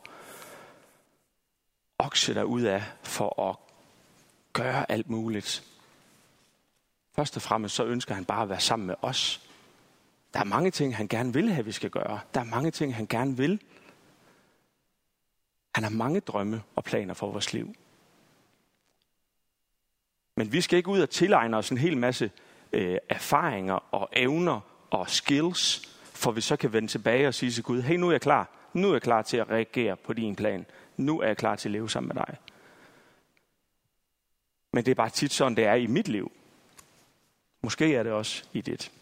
okse 1.98 2.34
dig 2.34 2.46
ud 2.46 2.62
af 2.62 2.82
for 3.02 3.50
at 3.50 3.69
gøre 4.52 4.90
alt 4.90 5.10
muligt. 5.10 5.64
Først 7.16 7.36
og 7.36 7.42
fremmest 7.42 7.74
så 7.74 7.84
ønsker 7.84 8.14
han 8.14 8.24
bare 8.24 8.42
at 8.42 8.48
være 8.48 8.60
sammen 8.60 8.86
med 8.86 8.94
os. 9.02 9.46
Der 10.34 10.40
er 10.40 10.44
mange 10.44 10.70
ting, 10.70 10.96
han 10.96 11.08
gerne 11.08 11.32
vil 11.32 11.52
have, 11.52 11.64
vi 11.64 11.72
skal 11.72 11.90
gøre. 11.90 12.20
Der 12.34 12.40
er 12.40 12.44
mange 12.44 12.70
ting, 12.70 12.94
han 12.94 13.06
gerne 13.06 13.36
vil. 13.36 13.60
Han 15.74 15.84
har 15.84 15.90
mange 15.90 16.20
drømme 16.20 16.62
og 16.76 16.84
planer 16.84 17.14
for 17.14 17.30
vores 17.30 17.52
liv. 17.52 17.74
Men 20.36 20.52
vi 20.52 20.60
skal 20.60 20.76
ikke 20.76 20.88
ud 20.88 21.00
og 21.00 21.10
tilegne 21.10 21.56
os 21.56 21.70
en 21.70 21.78
hel 21.78 21.96
masse 21.96 22.30
øh, 22.72 22.98
erfaringer 23.08 23.94
og 23.94 24.08
evner 24.12 24.60
og 24.90 25.10
skills, 25.10 25.82
for 26.02 26.32
vi 26.32 26.40
så 26.40 26.56
kan 26.56 26.72
vende 26.72 26.88
tilbage 26.88 27.28
og 27.28 27.34
sige 27.34 27.50
til 27.50 27.64
Gud, 27.64 27.82
hey, 27.82 27.96
nu 27.96 28.08
er 28.08 28.12
jeg 28.12 28.20
klar. 28.20 28.48
Nu 28.72 28.88
er 28.88 28.92
jeg 28.92 29.02
klar 29.02 29.22
til 29.22 29.36
at 29.36 29.50
reagere 29.50 29.96
på 29.96 30.12
din 30.12 30.36
plan. 30.36 30.66
Nu 30.96 31.20
er 31.20 31.26
jeg 31.26 31.36
klar 31.36 31.56
til 31.56 31.68
at 31.68 31.72
leve 31.72 31.90
sammen 31.90 32.08
med 32.14 32.16
dig. 32.26 32.36
Men 34.72 34.84
det 34.84 34.90
er 34.90 34.94
bare 34.94 35.10
tit 35.10 35.32
sådan, 35.32 35.56
det 35.56 35.64
er 35.64 35.74
i 35.74 35.86
mit 35.86 36.08
liv. 36.08 36.32
Måske 37.62 37.94
er 37.94 38.02
det 38.02 38.12
også 38.12 38.44
i 38.52 38.60
dit. 38.60 38.92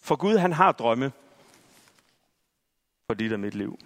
For 0.00 0.16
Gud, 0.16 0.36
han 0.36 0.52
har 0.52 0.72
drømme 0.72 1.12
for 3.06 3.14
dit 3.14 3.32
og 3.32 3.40
mit 3.40 3.54
liv. 3.54 3.78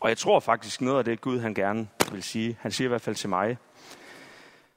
Og 0.00 0.08
jeg 0.08 0.18
tror 0.18 0.40
faktisk 0.40 0.80
noget 0.80 0.98
af 0.98 1.04
det, 1.04 1.20
Gud 1.20 1.40
han 1.40 1.54
gerne 1.54 1.88
vil 2.12 2.22
sige, 2.22 2.56
han 2.60 2.72
siger 2.72 2.88
i 2.88 2.88
hvert 2.88 3.00
fald 3.00 3.16
til 3.16 3.28
mig, 3.28 3.58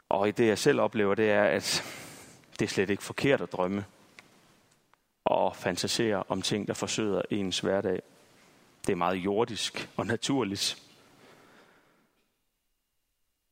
og 0.09 0.27
i 0.27 0.31
det 0.31 0.47
jeg 0.47 0.57
selv 0.57 0.79
oplever, 0.79 1.15
det 1.15 1.31
er, 1.31 1.43
at 1.43 1.83
det 2.59 2.65
er 2.65 2.69
slet 2.69 2.89
ikke 2.89 3.03
forkert 3.03 3.41
at 3.41 3.51
drømme 3.51 3.85
og 5.25 5.55
fantasere 5.55 6.23
om 6.27 6.41
ting, 6.41 6.67
der 6.67 6.73
forsøger 6.73 7.21
ens 7.29 7.59
hverdag. 7.59 8.01
Det 8.89 8.93
er 8.93 8.97
meget 8.97 9.15
jordisk 9.15 9.89
og 9.97 10.05
naturligt. 10.05 10.83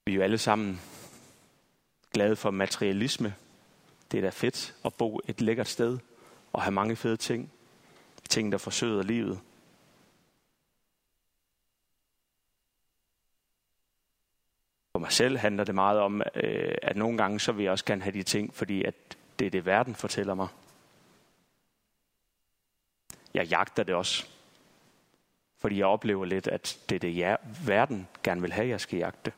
Vi 0.06 0.12
er 0.12 0.16
jo 0.16 0.22
alle 0.22 0.38
sammen 0.38 0.82
glade 2.14 2.36
for 2.36 2.52
materialisme. 2.52 3.36
Det 4.12 4.18
er 4.18 4.22
da 4.22 4.30
fedt 4.30 4.76
at 4.86 4.94
bo 4.94 5.20
et 5.28 5.42
lækkert 5.42 5.68
sted 5.68 6.00
og 6.54 6.62
have 6.62 6.72
mange 6.72 6.96
fede 6.96 7.18
ting. 7.18 7.52
Ting, 8.30 8.52
der 8.52 8.58
forsøger 8.58 9.04
livet. 9.04 9.40
For 14.92 15.00
mig 15.00 15.12
selv 15.12 15.38
handler 15.38 15.64
det 15.64 15.76
meget 15.76 16.00
om, 16.00 16.22
øh, 16.36 16.76
at 16.82 16.98
nogle 16.98 17.18
gange 17.18 17.40
så 17.40 17.52
vil 17.52 17.64
jeg 17.64 17.72
også 17.72 17.86
gerne 17.86 18.02
have 18.02 18.14
de 18.14 18.24
ting, 18.24 18.56
fordi 18.56 18.84
at 18.84 19.18
det 19.40 19.48
er 19.48 19.52
det, 19.52 19.66
verden 19.66 19.96
fortæller 19.96 20.34
mig. 20.34 20.48
Jeg 23.34 23.46
jagter 23.46 23.84
det 23.84 23.96
også. 23.96 24.37
Fordi 25.58 25.78
jeg 25.78 25.86
oplever 25.86 26.26
lidt, 26.26 26.48
at 26.48 26.80
det 26.90 26.96
er 26.96 27.00
det, 27.00 27.18
jeg, 27.18 27.38
verden 27.66 28.08
gerne 28.24 28.42
vil 28.42 28.54
have, 28.54 28.68
jeg 28.68 28.82
skal 28.82 29.00
jagte. 29.00 29.32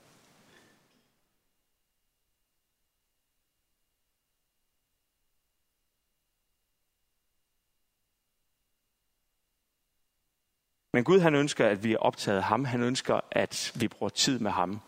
Men 10.93 11.03
Gud 11.03 11.19
han 11.19 11.35
ønsker, 11.35 11.67
at 11.67 11.83
vi 11.83 11.93
er 11.93 11.97
optaget 11.97 12.37
af 12.37 12.43
ham. 12.43 12.65
Han 12.65 12.83
ønsker, 12.83 13.19
at 13.31 13.71
vi 13.75 13.87
bruger 13.87 14.09
tid 14.09 14.39
med 14.39 14.51
ham. 14.51 14.79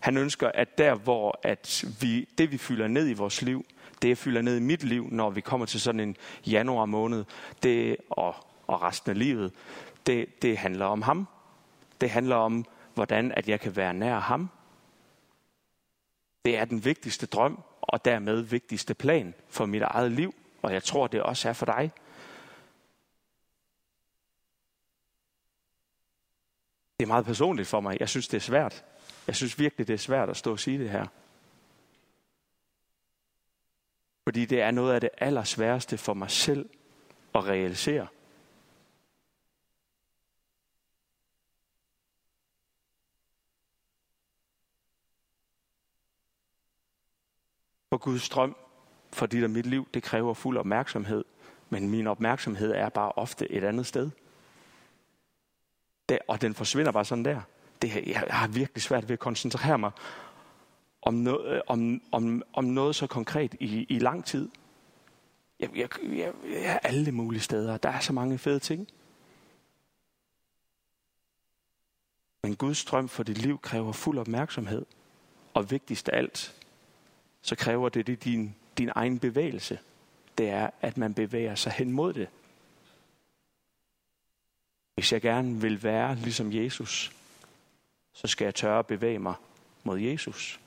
Han 0.00 0.16
ønsker, 0.16 0.50
at 0.54 0.78
der, 0.78 0.94
hvor 0.94 1.40
at 1.42 1.84
vi, 2.00 2.28
det 2.38 2.52
vi 2.52 2.58
fylder 2.58 2.88
ned 2.88 3.08
i 3.08 3.12
vores 3.12 3.42
liv, 3.42 3.66
det 4.02 4.08
jeg 4.08 4.18
fylder 4.18 4.42
ned 4.42 4.56
i 4.56 4.60
mit 4.60 4.84
liv, 4.84 5.08
når 5.10 5.30
vi 5.30 5.40
kommer 5.40 5.66
til 5.66 5.80
sådan 5.80 6.00
en 6.00 6.16
januar 6.46 6.84
måned, 6.84 7.24
det, 7.62 7.96
og, 8.10 8.34
og 8.66 8.82
resten 8.82 9.10
af 9.10 9.18
livet, 9.18 9.52
det, 10.06 10.42
det 10.42 10.58
handler 10.58 10.86
om 10.86 11.02
ham. 11.02 11.26
Det 12.00 12.10
handler 12.10 12.36
om, 12.36 12.64
hvordan 12.94 13.32
at 13.32 13.48
jeg 13.48 13.60
kan 13.60 13.76
være 13.76 13.94
nær 13.94 14.18
ham. 14.18 14.50
Det 16.44 16.58
er 16.58 16.64
den 16.64 16.84
vigtigste 16.84 17.26
drøm, 17.26 17.62
og 17.80 18.04
dermed 18.04 18.40
vigtigste 18.40 18.94
plan 18.94 19.34
for 19.48 19.66
mit 19.66 19.82
eget 19.82 20.12
liv, 20.12 20.34
og 20.62 20.72
jeg 20.72 20.82
tror, 20.82 21.06
det 21.06 21.22
også 21.22 21.48
er 21.48 21.52
for 21.52 21.66
dig. 21.66 21.90
Det 26.98 27.04
er 27.04 27.06
meget 27.06 27.24
personligt 27.24 27.68
for 27.68 27.80
mig. 27.80 27.96
Jeg 28.00 28.08
synes, 28.08 28.28
det 28.28 28.36
er 28.36 28.40
svært. 28.40 28.84
Jeg 29.26 29.36
synes 29.36 29.58
virkelig, 29.58 29.88
det 29.88 29.94
er 29.94 29.98
svært 29.98 30.30
at 30.30 30.36
stå 30.36 30.52
og 30.52 30.58
sige 30.58 30.78
det 30.78 30.90
her. 30.90 31.06
Fordi 34.24 34.44
det 34.44 34.60
er 34.60 34.70
noget 34.70 34.94
af 34.94 35.00
det 35.00 35.10
allersværeste 35.18 35.98
for 35.98 36.14
mig 36.14 36.30
selv 36.30 36.68
at 37.34 37.44
realisere. 37.44 38.06
For 47.96 48.00
Guds 48.00 48.28
drøm 48.28 48.56
for 49.12 49.26
dit 49.26 49.44
og 49.44 49.50
mit 49.50 49.66
liv, 49.66 49.88
det 49.94 50.02
kræver 50.02 50.34
fuld 50.34 50.58
opmærksomhed. 50.58 51.24
Men 51.70 51.90
min 51.90 52.06
opmærksomhed 52.06 52.72
er 52.72 52.88
bare 52.88 53.12
ofte 53.12 53.52
et 53.52 53.64
andet 53.64 53.86
sted. 53.86 54.10
Det, 56.08 56.18
og 56.28 56.40
den 56.40 56.54
forsvinder 56.54 56.92
bare 56.92 57.04
sådan 57.04 57.24
der. 57.24 57.40
Det, 57.82 58.06
jeg 58.06 58.24
har 58.30 58.48
virkelig 58.48 58.82
svært 58.82 59.08
ved 59.08 59.12
at 59.12 59.18
koncentrere 59.18 59.78
mig 59.78 59.90
om, 61.02 61.14
noget, 61.14 61.54
øh, 61.54 61.60
om, 61.66 62.02
om, 62.12 62.42
om 62.52 62.64
noget 62.64 62.96
så 62.96 63.06
konkret 63.06 63.54
i, 63.60 63.86
i 63.88 63.98
lang 63.98 64.24
tid. 64.24 64.48
Jeg, 65.60 65.76
jeg, 65.76 65.88
jeg, 66.02 66.32
jeg 66.44 66.72
er 66.72 66.78
alle 66.78 67.12
mulige 67.12 67.40
steder. 67.40 67.76
Der 67.76 67.88
er 67.88 68.00
så 68.00 68.12
mange 68.12 68.38
fede 68.38 68.58
ting. 68.58 68.88
Men 72.42 72.56
Guds 72.56 72.84
drøm 72.84 73.08
for 73.08 73.22
dit 73.22 73.38
liv 73.38 73.58
kræver 73.60 73.92
fuld 73.92 74.18
opmærksomhed. 74.18 74.86
Og 75.54 75.70
vigtigst 75.70 76.08
af 76.08 76.18
alt, 76.18 76.56
så 77.46 77.56
kræver 77.56 77.88
det, 77.88 78.06
det 78.06 78.24
din, 78.24 78.54
din 78.78 78.90
egen 78.94 79.18
bevægelse. 79.18 79.78
Det 80.38 80.48
er, 80.48 80.70
at 80.80 80.96
man 80.96 81.14
bevæger 81.14 81.54
sig 81.54 81.72
hen 81.72 81.92
mod 81.92 82.12
det. 82.12 82.28
Hvis 84.94 85.12
jeg 85.12 85.20
gerne 85.20 85.60
vil 85.60 85.82
være 85.82 86.14
ligesom 86.14 86.52
Jesus, 86.52 87.12
så 88.12 88.26
skal 88.26 88.44
jeg 88.44 88.54
tørre 88.54 88.78
at 88.78 88.86
bevæge 88.86 89.18
mig 89.18 89.34
mod 89.84 89.98
Jesus. 89.98 90.60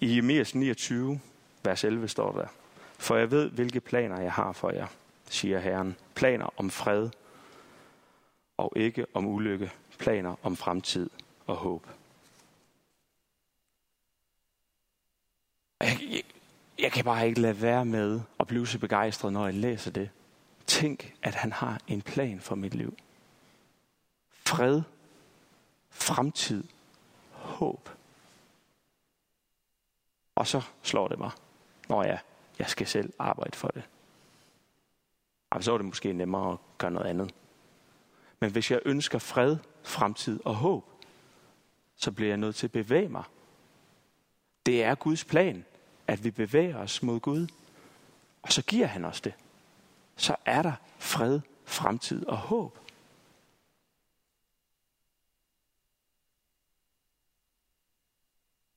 I 0.00 0.14
Jeremias 0.14 0.54
29, 0.54 1.20
vers 1.64 1.84
11 1.84 2.08
står 2.08 2.32
der, 2.32 2.61
for 3.02 3.16
jeg 3.16 3.30
ved, 3.30 3.50
hvilke 3.50 3.80
planer 3.80 4.20
jeg 4.20 4.32
har 4.32 4.52
for 4.52 4.70
jer, 4.70 4.86
siger 5.24 5.58
Herren. 5.58 5.96
Planer 6.14 6.54
om 6.56 6.70
fred 6.70 7.10
og 8.56 8.72
ikke 8.76 9.06
om 9.14 9.26
ulykke. 9.26 9.72
Planer 9.98 10.36
om 10.42 10.56
fremtid 10.56 11.10
og 11.46 11.56
håb. 11.56 11.86
Jeg, 15.80 15.98
jeg, 16.10 16.22
jeg 16.78 16.92
kan 16.92 17.04
bare 17.04 17.28
ikke 17.28 17.40
lade 17.40 17.62
være 17.62 17.84
med 17.84 18.20
at 18.40 18.46
blive 18.46 18.66
så 18.66 18.78
begejstret, 18.78 19.32
når 19.32 19.44
jeg 19.44 19.54
læser 19.54 19.90
det. 19.90 20.10
Tænk, 20.66 21.14
at 21.22 21.34
han 21.34 21.52
har 21.52 21.80
en 21.88 22.02
plan 22.02 22.40
for 22.40 22.54
mit 22.54 22.74
liv. 22.74 22.96
Fred, 24.30 24.82
fremtid, 25.90 26.64
håb. 27.30 27.88
Og 30.34 30.46
så 30.46 30.62
slår 30.82 31.08
det 31.08 31.18
mig, 31.18 31.30
Nå 31.88 32.02
ja, 32.02 32.18
jeg 32.58 32.68
skal 32.68 32.86
selv 32.86 33.12
arbejde 33.18 33.56
for 33.56 33.68
det. 33.68 33.82
Og 35.50 35.64
så 35.64 35.72
er 35.72 35.78
det 35.78 35.86
måske 35.86 36.12
nemmere 36.12 36.52
at 36.52 36.58
gøre 36.78 36.90
noget 36.90 37.06
andet. 37.06 37.34
Men 38.40 38.50
hvis 38.52 38.70
jeg 38.70 38.80
ønsker 38.84 39.18
fred, 39.18 39.56
fremtid 39.82 40.40
og 40.44 40.54
håb, 40.54 40.84
så 41.96 42.12
bliver 42.12 42.28
jeg 42.28 42.36
nødt 42.36 42.56
til 42.56 42.66
at 42.66 42.72
bevæge 42.72 43.08
mig. 43.08 43.24
Det 44.66 44.84
er 44.84 44.94
Guds 44.94 45.24
plan, 45.24 45.64
at 46.06 46.24
vi 46.24 46.30
bevæger 46.30 46.76
os 46.76 47.02
mod 47.02 47.20
Gud. 47.20 47.46
Og 48.42 48.52
så 48.52 48.62
giver 48.62 48.86
han 48.86 49.04
os 49.04 49.20
det. 49.20 49.34
Så 50.16 50.36
er 50.44 50.62
der 50.62 50.72
fred, 50.98 51.40
fremtid 51.64 52.26
og 52.26 52.36
håb. 52.36 52.78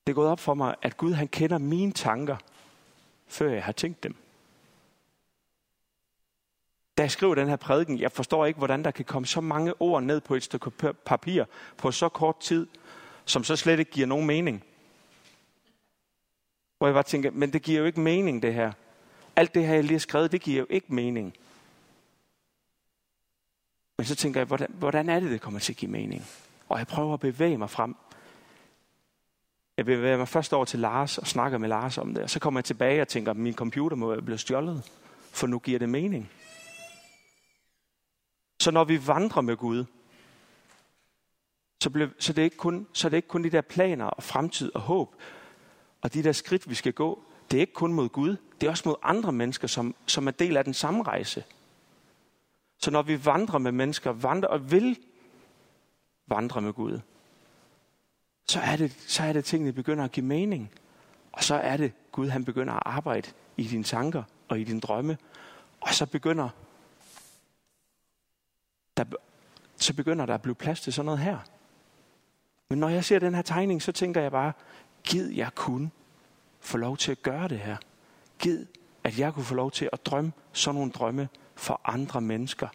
Det 0.06 0.12
er 0.12 0.14
gået 0.14 0.28
op 0.28 0.40
for 0.40 0.54
mig, 0.54 0.74
at 0.82 0.96
Gud 0.96 1.12
han 1.12 1.28
kender 1.28 1.58
mine 1.58 1.92
tanker, 1.92 2.36
før 3.26 3.50
jeg 3.50 3.64
har 3.64 3.72
tænkt 3.72 4.02
dem. 4.02 4.16
Da 6.98 7.02
jeg 7.02 7.10
skriver 7.10 7.34
den 7.34 7.48
her 7.48 7.56
prædiken, 7.56 7.98
jeg 7.98 8.12
forstår 8.12 8.46
ikke, 8.46 8.58
hvordan 8.58 8.84
der 8.84 8.90
kan 8.90 9.04
komme 9.04 9.26
så 9.26 9.40
mange 9.40 9.82
ord 9.82 10.02
ned 10.02 10.20
på 10.20 10.34
et 10.34 10.42
stykke 10.42 10.70
papir 10.92 11.44
på 11.76 11.90
så 11.90 12.08
kort 12.08 12.40
tid, 12.40 12.66
som 13.24 13.44
så 13.44 13.56
slet 13.56 13.78
ikke 13.78 13.90
giver 13.90 14.06
nogen 14.06 14.26
mening. 14.26 14.64
Hvor 16.78 16.86
jeg 16.86 16.94
bare 16.94 17.02
tænker, 17.02 17.30
men 17.30 17.52
det 17.52 17.62
giver 17.62 17.80
jo 17.80 17.84
ikke 17.84 18.00
mening, 18.00 18.42
det 18.42 18.54
her. 18.54 18.72
Alt 19.36 19.54
det 19.54 19.66
her, 19.66 19.74
jeg 19.74 19.82
lige 19.82 19.92
har 19.92 19.98
skrevet, 19.98 20.32
det 20.32 20.40
giver 20.42 20.58
jo 20.58 20.66
ikke 20.70 20.94
mening. 20.94 21.34
Men 23.98 24.04
så 24.04 24.14
tænker 24.14 24.40
jeg, 24.40 24.46
hvordan, 24.46 24.70
hvordan 24.78 25.08
er 25.08 25.20
det, 25.20 25.30
det 25.30 25.40
kommer 25.40 25.60
til 25.60 25.72
at 25.72 25.76
give 25.76 25.90
mening? 25.90 26.26
Og 26.68 26.78
jeg 26.78 26.86
prøver 26.86 27.14
at 27.14 27.20
bevæge 27.20 27.58
mig 27.58 27.70
frem. 27.70 27.96
Jeg 29.76 29.84
bevæger 29.84 30.16
mig 30.16 30.28
først 30.28 30.52
over 30.52 30.64
til 30.64 30.78
Lars 30.78 31.18
og 31.18 31.26
snakker 31.26 31.58
med 31.58 31.68
Lars 31.68 31.98
om 31.98 32.14
det. 32.14 32.22
Og 32.22 32.30
så 32.30 32.40
kommer 32.40 32.60
jeg 32.60 32.64
tilbage 32.64 33.02
og 33.02 33.08
tænker, 33.08 33.30
at 33.30 33.36
min 33.36 33.54
computer 33.54 33.96
må 33.96 34.08
være 34.08 34.22
blevet 34.22 34.40
stjålet. 34.40 34.90
For 35.32 35.46
nu 35.46 35.58
giver 35.58 35.78
det 35.78 35.88
mening. 35.88 36.30
Så 38.60 38.70
når 38.70 38.84
vi 38.84 39.06
vandrer 39.06 39.42
med 39.42 39.56
Gud, 39.56 39.84
så, 41.82 41.90
bliver, 41.90 42.08
så, 42.18 42.32
det 42.32 42.42
er 42.42 42.44
ikke 42.44 42.56
kun, 42.56 42.86
så 42.92 43.08
det 43.08 43.14
er 43.14 43.16
ikke 43.16 43.28
kun 43.28 43.44
de 43.44 43.50
der 43.50 43.60
planer 43.60 44.04
og 44.04 44.22
fremtid 44.22 44.74
og 44.74 44.80
håb, 44.80 45.14
og 46.02 46.14
de 46.14 46.22
der 46.22 46.32
skridt, 46.32 46.70
vi 46.70 46.74
skal 46.74 46.92
gå. 46.92 47.22
Det 47.50 47.56
er 47.56 47.60
ikke 47.60 47.72
kun 47.72 47.92
mod 47.92 48.08
Gud, 48.08 48.36
det 48.60 48.66
er 48.66 48.70
også 48.70 48.82
mod 48.86 48.94
andre 49.02 49.32
mennesker, 49.32 49.68
som, 49.68 49.94
som 50.06 50.26
er 50.26 50.30
del 50.30 50.56
af 50.56 50.64
den 50.64 50.74
samme 50.74 51.02
rejse. 51.02 51.44
Så 52.78 52.90
når 52.90 53.02
vi 53.02 53.24
vandrer 53.24 53.58
med 53.58 53.72
mennesker, 53.72 54.12
vandrer 54.12 54.48
og 54.48 54.70
vil 54.70 54.98
vandre 56.26 56.60
med 56.60 56.72
Gud, 56.72 57.00
så 58.48 58.60
er 58.60 58.76
det, 58.76 58.96
så 59.06 59.22
er 59.22 59.32
det 59.32 59.44
tingene 59.44 59.72
begynder 59.72 60.04
at 60.04 60.12
give 60.12 60.26
mening. 60.26 60.70
Og 61.32 61.44
så 61.44 61.54
er 61.54 61.76
det, 61.76 61.92
Gud 62.12 62.28
han 62.28 62.44
begynder 62.44 62.74
at 62.74 62.82
arbejde 62.84 63.28
i 63.56 63.64
dine 63.64 63.84
tanker 63.84 64.22
og 64.48 64.60
i 64.60 64.64
dine 64.64 64.80
drømme. 64.80 65.18
Og 65.80 65.94
så 65.94 66.06
begynder 66.06 66.48
der, 68.96 69.04
så 69.76 69.94
begynder 69.94 70.26
der 70.26 70.34
at 70.34 70.42
blive 70.42 70.54
plads 70.54 70.80
til 70.80 70.92
sådan 70.92 71.06
noget 71.06 71.18
her. 71.18 71.38
Men 72.68 72.78
når 72.78 72.88
jeg 72.88 73.04
ser 73.04 73.18
den 73.18 73.34
her 73.34 73.42
tegning, 73.42 73.82
så 73.82 73.92
tænker 73.92 74.20
jeg 74.20 74.30
bare, 74.30 74.52
gid 75.04 75.28
jeg 75.28 75.54
kunne 75.54 75.90
få 76.60 76.78
lov 76.78 76.96
til 76.96 77.12
at 77.12 77.22
gøre 77.22 77.48
det 77.48 77.58
her. 77.58 77.76
Gid, 78.38 78.66
at 79.04 79.18
jeg 79.18 79.34
kunne 79.34 79.44
få 79.44 79.54
lov 79.54 79.70
til 79.70 79.88
at 79.92 80.06
drømme 80.06 80.32
sådan 80.52 80.74
nogle 80.74 80.92
drømme 80.92 81.28
for 81.54 81.80
andre 81.84 82.20
mennesker. 82.20 82.68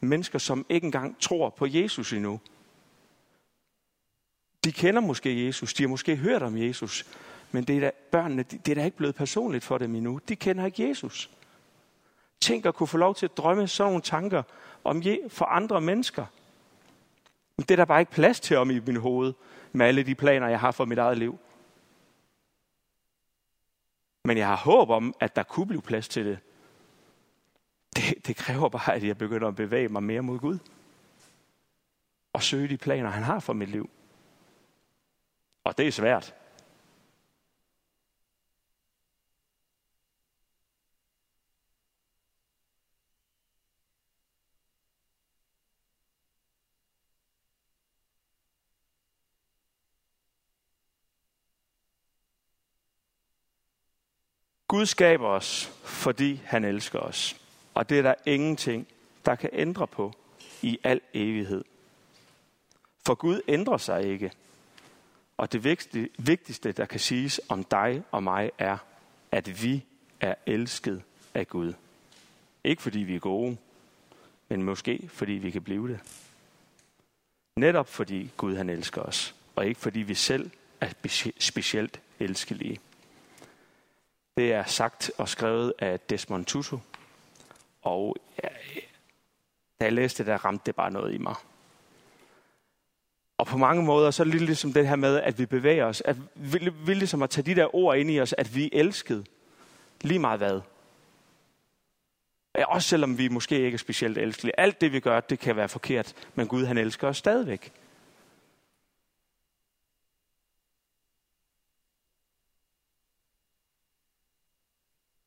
Mennesker, 0.00 0.38
som 0.38 0.66
ikke 0.68 0.84
engang 0.84 1.20
tror 1.20 1.50
på 1.50 1.66
Jesus 1.66 2.12
endnu. 2.12 2.40
De 4.64 4.72
kender 4.72 5.00
måske 5.00 5.46
Jesus, 5.46 5.74
de 5.74 5.82
har 5.82 5.88
måske 5.88 6.16
hørt 6.16 6.42
om 6.42 6.56
Jesus, 6.56 7.06
men 7.52 7.64
det 7.64 7.76
er 7.76 7.80
da, 7.80 7.90
børnene, 8.10 8.42
det 8.42 8.68
er 8.68 8.74
da 8.74 8.84
ikke 8.84 8.96
blevet 8.96 9.14
personligt 9.14 9.64
for 9.64 9.78
dem 9.78 9.94
endnu. 9.94 10.20
De 10.28 10.36
kender 10.36 10.66
ikke 10.66 10.88
Jesus. 10.88 11.30
Tænk 12.40 12.66
at 12.66 12.74
kunne 12.74 12.86
få 12.86 12.96
lov 12.96 13.14
til 13.14 13.26
at 13.26 13.36
drømme 13.36 13.68
sådan 13.68 13.90
nogle 13.90 14.02
tanker 14.02 14.42
om 14.84 15.02
for 15.28 15.44
andre 15.44 15.80
mennesker. 15.80 16.26
Men 17.56 17.64
det 17.64 17.70
er 17.70 17.76
der 17.76 17.84
bare 17.84 18.00
ikke 18.00 18.12
plads 18.12 18.40
til 18.40 18.56
om 18.56 18.70
i 18.70 18.80
min 18.86 18.96
hoved, 18.96 19.32
med 19.72 19.86
alle 19.86 20.02
de 20.02 20.14
planer, 20.14 20.48
jeg 20.48 20.60
har 20.60 20.70
for 20.70 20.84
mit 20.84 20.98
eget 20.98 21.18
liv. 21.18 21.38
Men 24.24 24.38
jeg 24.38 24.46
har 24.46 24.56
håb 24.56 24.90
om, 24.90 25.14
at 25.20 25.36
der 25.36 25.42
kunne 25.42 25.66
blive 25.66 25.82
plads 25.82 26.08
til 26.08 26.26
det. 26.26 26.38
Det, 27.96 28.26
det 28.26 28.36
kræver 28.36 28.68
bare, 28.68 28.94
at 28.94 29.04
jeg 29.04 29.18
begynder 29.18 29.48
at 29.48 29.56
bevæge 29.56 29.88
mig 29.88 30.02
mere 30.02 30.22
mod 30.22 30.38
Gud. 30.38 30.58
Og 32.32 32.42
søge 32.42 32.68
de 32.68 32.76
planer, 32.76 33.10
han 33.10 33.22
har 33.22 33.40
for 33.40 33.52
mit 33.52 33.68
liv. 33.68 33.90
Og 35.64 35.78
det 35.78 35.86
er 35.86 35.92
svært. 35.92 36.34
Gud 54.70 54.86
skaber 54.86 55.28
os, 55.28 55.72
fordi 55.84 56.40
han 56.44 56.64
elsker 56.64 56.98
os. 56.98 57.36
Og 57.74 57.88
det 57.88 57.98
er 57.98 58.02
der 58.02 58.14
ingenting, 58.26 58.88
der 59.26 59.34
kan 59.34 59.50
ændre 59.52 59.86
på 59.86 60.12
i 60.62 60.78
al 60.84 61.00
evighed. 61.14 61.64
For 63.06 63.14
Gud 63.14 63.40
ændrer 63.48 63.76
sig 63.76 64.04
ikke. 64.04 64.32
Og 65.40 65.52
det 65.52 65.64
vigtigste, 66.18 66.72
der 66.72 66.84
kan 66.84 67.00
siges 67.00 67.40
om 67.48 67.64
dig 67.64 68.02
og 68.10 68.22
mig, 68.22 68.50
er, 68.58 68.78
at 69.32 69.62
vi 69.62 69.84
er 70.20 70.34
elsket 70.46 71.02
af 71.34 71.48
Gud. 71.48 71.72
Ikke 72.64 72.82
fordi 72.82 72.98
vi 72.98 73.16
er 73.16 73.20
gode, 73.20 73.56
men 74.48 74.62
måske 74.62 75.08
fordi 75.12 75.32
vi 75.32 75.50
kan 75.50 75.62
blive 75.62 75.88
det. 75.88 76.00
Netop 77.56 77.88
fordi 77.88 78.30
Gud 78.36 78.56
han 78.56 78.70
elsker 78.70 79.02
os, 79.02 79.34
og 79.56 79.66
ikke 79.66 79.80
fordi 79.80 80.00
vi 80.00 80.14
selv 80.14 80.50
er 80.80 80.88
specielt 81.38 82.00
elskelige. 82.18 82.80
Det 84.36 84.52
er 84.52 84.64
sagt 84.64 85.10
og 85.18 85.28
skrevet 85.28 85.72
af 85.78 86.00
Desmond 86.00 86.44
Tutu. 86.44 86.78
Og 87.82 88.16
da 89.80 89.84
jeg 89.84 89.92
læste 89.92 90.22
det, 90.22 90.26
der 90.26 90.44
ramte 90.44 90.66
det 90.66 90.74
bare 90.74 90.90
noget 90.90 91.14
i 91.14 91.18
mig. 91.18 91.34
Og 93.40 93.46
på 93.46 93.58
mange 93.58 93.82
måder, 93.82 94.10
så 94.10 94.22
er 94.22 94.24
det 94.24 94.34
lidt 94.34 94.44
ligesom 94.44 94.72
det 94.72 94.88
her 94.88 94.96
med, 94.96 95.16
at 95.16 95.38
vi 95.38 95.46
bevæger 95.46 95.84
os. 95.84 96.00
At 96.00 96.16
vi, 96.34 96.70
vi 96.86 96.94
ligesom 96.94 97.22
at 97.22 97.30
tage 97.30 97.54
de 97.54 97.60
der 97.60 97.74
ord 97.74 97.96
ind 97.96 98.10
i 98.10 98.20
os, 98.20 98.34
at 98.38 98.54
vi 98.54 98.64
er 98.64 98.68
elsket. 98.72 99.26
Lige 100.00 100.18
meget 100.18 100.38
hvad. 100.38 100.60
Også 102.54 102.88
selvom 102.88 103.18
vi 103.18 103.28
måske 103.28 103.60
ikke 103.60 103.74
er 103.74 103.78
specielt 103.78 104.18
elskelige. 104.18 104.60
Alt 104.60 104.80
det 104.80 104.92
vi 104.92 105.00
gør, 105.00 105.20
det 105.20 105.38
kan 105.38 105.56
være 105.56 105.68
forkert. 105.68 106.14
Men 106.34 106.48
Gud 106.48 106.64
han 106.64 106.78
elsker 106.78 107.08
os 107.08 107.16
stadigvæk. 107.16 107.72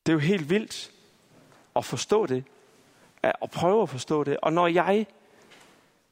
Det 0.06 0.12
er 0.12 0.14
jo 0.14 0.20
helt 0.20 0.50
vildt 0.50 0.92
at 1.76 1.86
forstå 1.86 2.26
det. 2.26 2.44
At 3.24 3.50
prøve 3.52 3.82
at 3.82 3.90
forstå 3.90 4.24
det. 4.24 4.38
Og 4.38 4.54
når 4.54 4.68
jeg, 4.68 5.08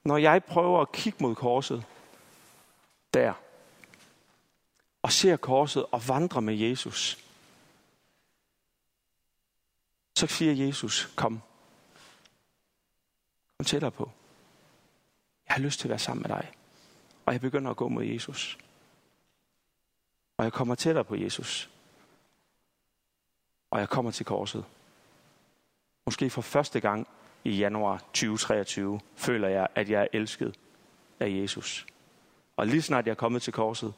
når 0.04 0.18
jeg 0.18 0.44
prøver 0.44 0.82
at 0.82 0.92
kigge 0.92 1.18
mod 1.22 1.36
korset, 1.36 1.86
der, 3.14 3.34
og 5.02 5.12
ser 5.12 5.38
korset 5.38 5.86
og 5.92 6.08
vandrer 6.08 6.42
med 6.42 6.56
Jesus, 6.56 7.26
så 10.16 10.28
siger 10.28 10.66
Jesus, 10.66 11.14
kom. 11.16 11.42
Kom 13.58 13.66
tættere 13.66 13.92
på. 13.92 14.12
Jeg 15.48 15.56
har 15.56 15.62
lyst 15.62 15.80
til 15.80 15.88
at 15.88 15.90
være 15.90 16.00
sammen 16.00 16.22
med 16.22 16.30
dig. 16.30 16.52
Og 17.26 17.34
jeg 17.34 17.42
begynder 17.42 17.72
at 17.72 17.78
gå 17.78 17.88
mod 17.88 18.04
Jesus. 18.04 18.58
Og 20.38 20.44
jeg 20.44 20.54
kommer 20.54 20.76
tættere 20.76 21.04
på 21.04 21.16
Jesus 21.16 21.72
og 23.72 23.80
jeg 23.80 23.90
kommer 23.90 24.12
til 24.12 24.26
korset. 24.26 24.66
Måske 26.06 26.30
for 26.30 26.42
første 26.42 26.80
gang 26.80 27.08
i 27.44 27.52
januar 27.52 27.98
2023 27.98 29.00
føler 29.16 29.48
jeg, 29.48 29.68
at 29.76 29.90
jeg 29.90 30.02
er 30.02 30.08
elsket 30.14 30.60
af 31.20 31.30
Jesus. 31.30 31.88
Og 32.56 32.68
lige 32.68 32.82
snart 32.82 33.06
jeg 33.06 33.12
er 33.12 33.16
kommet 33.16 33.42
til 33.42 33.54
korset, 33.54 33.94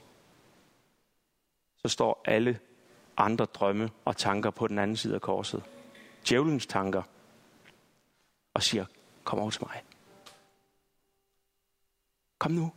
så 1.78 1.88
står 1.88 2.22
alle 2.26 2.60
andre 3.18 3.46
drømme 3.46 3.90
og 4.06 4.18
tanker 4.18 4.50
på 4.50 4.68
den 4.68 4.80
anden 4.80 4.98
side 4.98 5.16
af 5.16 5.22
korset. 5.22 5.64
Djævelens 6.30 6.66
tanker. 6.66 7.04
Og 8.54 8.64
siger, 8.64 8.86
kom 9.24 9.40
over 9.40 9.50
til 9.50 9.64
mig. 9.64 9.84
Kom 12.38 12.52
nu. 12.52 12.72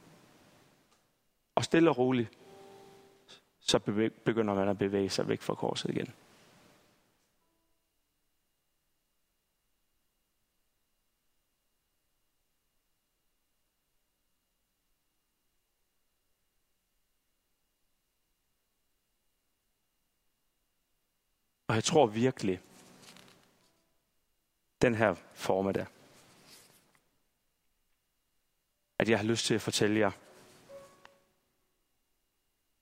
Og 1.55 1.65
stille 1.65 1.91
og 1.91 1.99
roligt, 1.99 2.31
så 3.61 3.79
begynder 4.25 4.55
man 4.55 4.69
at 4.69 4.79
bevæge 4.79 5.11
sig 5.11 5.29
væk 5.29 5.43
fra 5.43 5.55
korset 5.55 5.91
igen. 5.91 6.15
Jeg 21.77 21.85
tror 21.85 22.07
virkelig, 22.07 22.61
den 24.83 24.95
her 24.95 25.15
formiddag, 25.35 25.87
at 28.99 29.09
jeg 29.09 29.19
har 29.19 29.25
lyst 29.25 29.47
til 29.47 29.55
at 29.55 29.63
fortælle 29.63 29.99
jer 29.99 30.11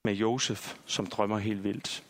med 0.05 0.15
Josef, 0.15 0.77
som 0.87 1.07
drømmer 1.07 1.39
helt 1.39 1.65
vildt. 1.65 2.05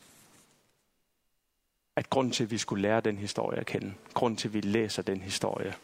At 1.97 2.11
grund 2.11 2.33
til, 2.33 2.44
at 2.44 2.51
vi 2.51 2.59
skulle 2.59 2.83
lære 2.83 3.01
den 3.01 3.18
historie 3.18 3.59
at 3.59 3.66
kende, 3.66 3.94
grund 4.14 4.37
til, 4.37 4.49
at 4.49 4.55
vi 4.55 4.61
læser 4.61 5.03
den 5.03 5.20
historie, 5.20 5.75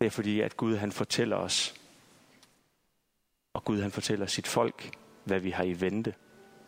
det 0.00 0.06
er 0.06 0.10
fordi, 0.10 0.40
at 0.40 0.56
Gud 0.56 0.76
han 0.76 0.92
fortæller 0.92 1.36
os, 1.36 1.74
og 3.52 3.64
Gud 3.64 3.82
han 3.82 3.90
fortæller 3.90 4.26
sit 4.26 4.46
folk, 4.46 4.98
hvad 5.24 5.40
vi 5.40 5.50
har 5.50 5.64
i 5.64 5.80
vente, 5.80 6.14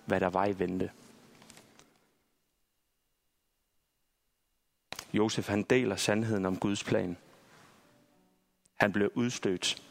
hvad 0.06 0.20
der 0.20 0.28
var 0.28 0.46
i 0.46 0.58
vente. 0.58 0.90
Josef 5.12 5.48
han 5.48 5.62
deler 5.62 5.96
sandheden 5.96 6.46
om 6.46 6.58
Guds 6.58 6.84
plan. 6.84 7.16
Han 8.80 8.92
blev 8.92 9.10
udstødt 9.14 9.82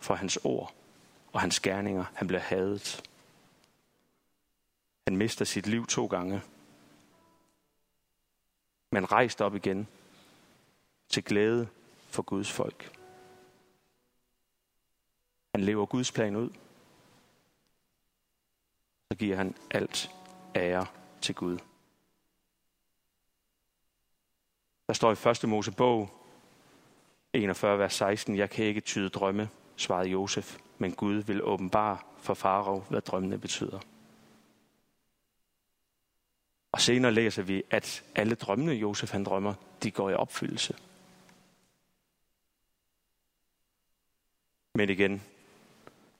for 0.00 0.14
hans 0.14 0.38
ord 0.44 0.74
og 1.32 1.40
hans 1.40 1.60
gerninger. 1.60 2.04
Han 2.14 2.28
blev 2.28 2.40
hadet. 2.40 3.02
Han 5.06 5.16
mister 5.16 5.44
sit 5.44 5.66
liv 5.66 5.86
to 5.86 6.06
gange. 6.06 6.42
Men 8.90 9.12
rejst 9.12 9.40
op 9.40 9.54
igen 9.54 9.88
til 11.08 11.24
glæde 11.24 11.68
for 12.08 12.22
Guds 12.22 12.52
folk. 12.52 12.98
Han 15.54 15.64
lever 15.64 15.86
Guds 15.86 16.12
plan 16.12 16.36
ud. 16.36 16.50
Så 19.10 19.18
giver 19.18 19.36
han 19.36 19.54
alt 19.70 20.10
ære 20.54 20.86
til 21.20 21.34
Gud. 21.34 21.58
Der 24.86 24.92
står 24.92 25.26
i 25.26 25.30
1. 25.30 25.48
Mosebog 25.48 26.10
41, 27.32 27.78
vers 27.78 27.94
16, 27.94 28.36
Jeg 28.36 28.50
kan 28.50 28.64
ikke 28.64 28.80
tyde 28.80 29.08
drømme, 29.08 29.48
svarede 29.76 30.08
Josef, 30.08 30.58
men 30.78 30.92
Gud 30.92 31.14
vil 31.14 31.44
åbenbare 31.44 31.98
for 32.18 32.34
Farao, 32.34 32.84
hvad 32.88 33.00
drømmene 33.00 33.38
betyder. 33.38 33.80
Og 36.72 36.80
senere 36.80 37.12
læser 37.12 37.42
vi, 37.42 37.62
at 37.70 38.04
alle 38.14 38.34
drømmene, 38.34 38.72
Josef 38.72 39.10
han 39.12 39.24
drømmer, 39.24 39.54
de 39.82 39.90
går 39.90 40.10
i 40.10 40.14
opfyldelse. 40.14 40.76
Men 44.74 44.90
igen 44.90 45.22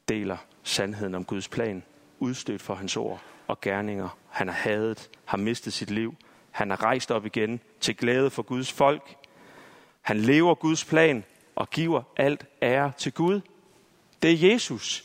deler 0.08 0.36
sandheden 0.62 1.14
om 1.14 1.24
Guds 1.24 1.48
plan, 1.48 1.82
udstødt 2.18 2.62
for 2.62 2.74
hans 2.74 2.96
ord 2.96 3.22
og 3.46 3.60
gerninger. 3.60 4.18
Han 4.28 4.48
har 4.48 4.54
hadet, 4.54 5.10
har 5.24 5.38
mistet 5.38 5.72
sit 5.72 5.90
liv, 5.90 6.14
han 6.52 6.70
er 6.70 6.82
rejst 6.82 7.10
op 7.10 7.26
igen 7.26 7.60
til 7.80 7.96
glæde 7.96 8.30
for 8.30 8.42
Guds 8.42 8.72
folk. 8.72 9.16
Han 10.00 10.16
lever 10.20 10.54
Guds 10.54 10.84
plan 10.84 11.24
og 11.54 11.70
giver 11.70 12.02
alt 12.16 12.46
ære 12.62 12.92
til 12.98 13.12
Gud. 13.12 13.40
Det 14.22 14.30
er 14.30 14.48
Jesus. 14.48 15.04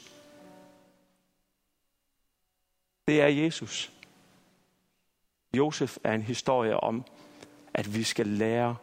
Det 3.07 3.21
er 3.21 3.27
Jesus. 3.27 3.91
Josef 5.53 5.97
er 6.03 6.13
en 6.13 6.21
historie 6.21 6.79
om, 6.79 7.05
at 7.73 7.95
vi 7.95 8.03
skal 8.03 8.27
lære 8.27 8.75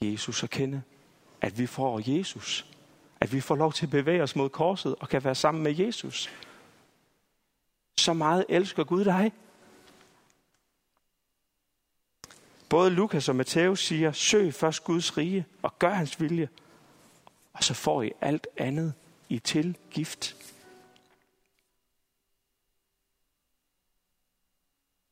Jesus 0.00 0.42
at 0.42 0.50
kende. 0.50 0.82
At 1.40 1.58
vi 1.58 1.66
får 1.66 2.00
Jesus. 2.16 2.66
At 3.20 3.32
vi 3.32 3.40
får 3.40 3.56
lov 3.56 3.72
til 3.72 3.86
at 3.86 3.90
bevæge 3.90 4.22
os 4.22 4.36
mod 4.36 4.48
korset 4.48 4.94
og 5.00 5.08
kan 5.08 5.24
være 5.24 5.34
sammen 5.34 5.62
med 5.62 5.74
Jesus. 5.74 6.30
Så 7.98 8.12
meget 8.12 8.44
elsker 8.48 8.84
Gud 8.84 9.04
dig. 9.04 9.32
Både 12.72 12.90
Lukas 12.90 13.28
og 13.28 13.36
Matthæus 13.36 13.84
siger, 13.84 14.12
søg 14.12 14.54
først 14.54 14.84
Guds 14.84 15.18
rige 15.18 15.46
og 15.62 15.78
gør 15.78 15.90
hans 15.90 16.20
vilje, 16.20 16.48
og 17.52 17.64
så 17.64 17.74
får 17.74 18.02
I 18.02 18.12
alt 18.20 18.46
andet 18.56 18.94
i 19.28 19.38
tilgift. 19.38 20.36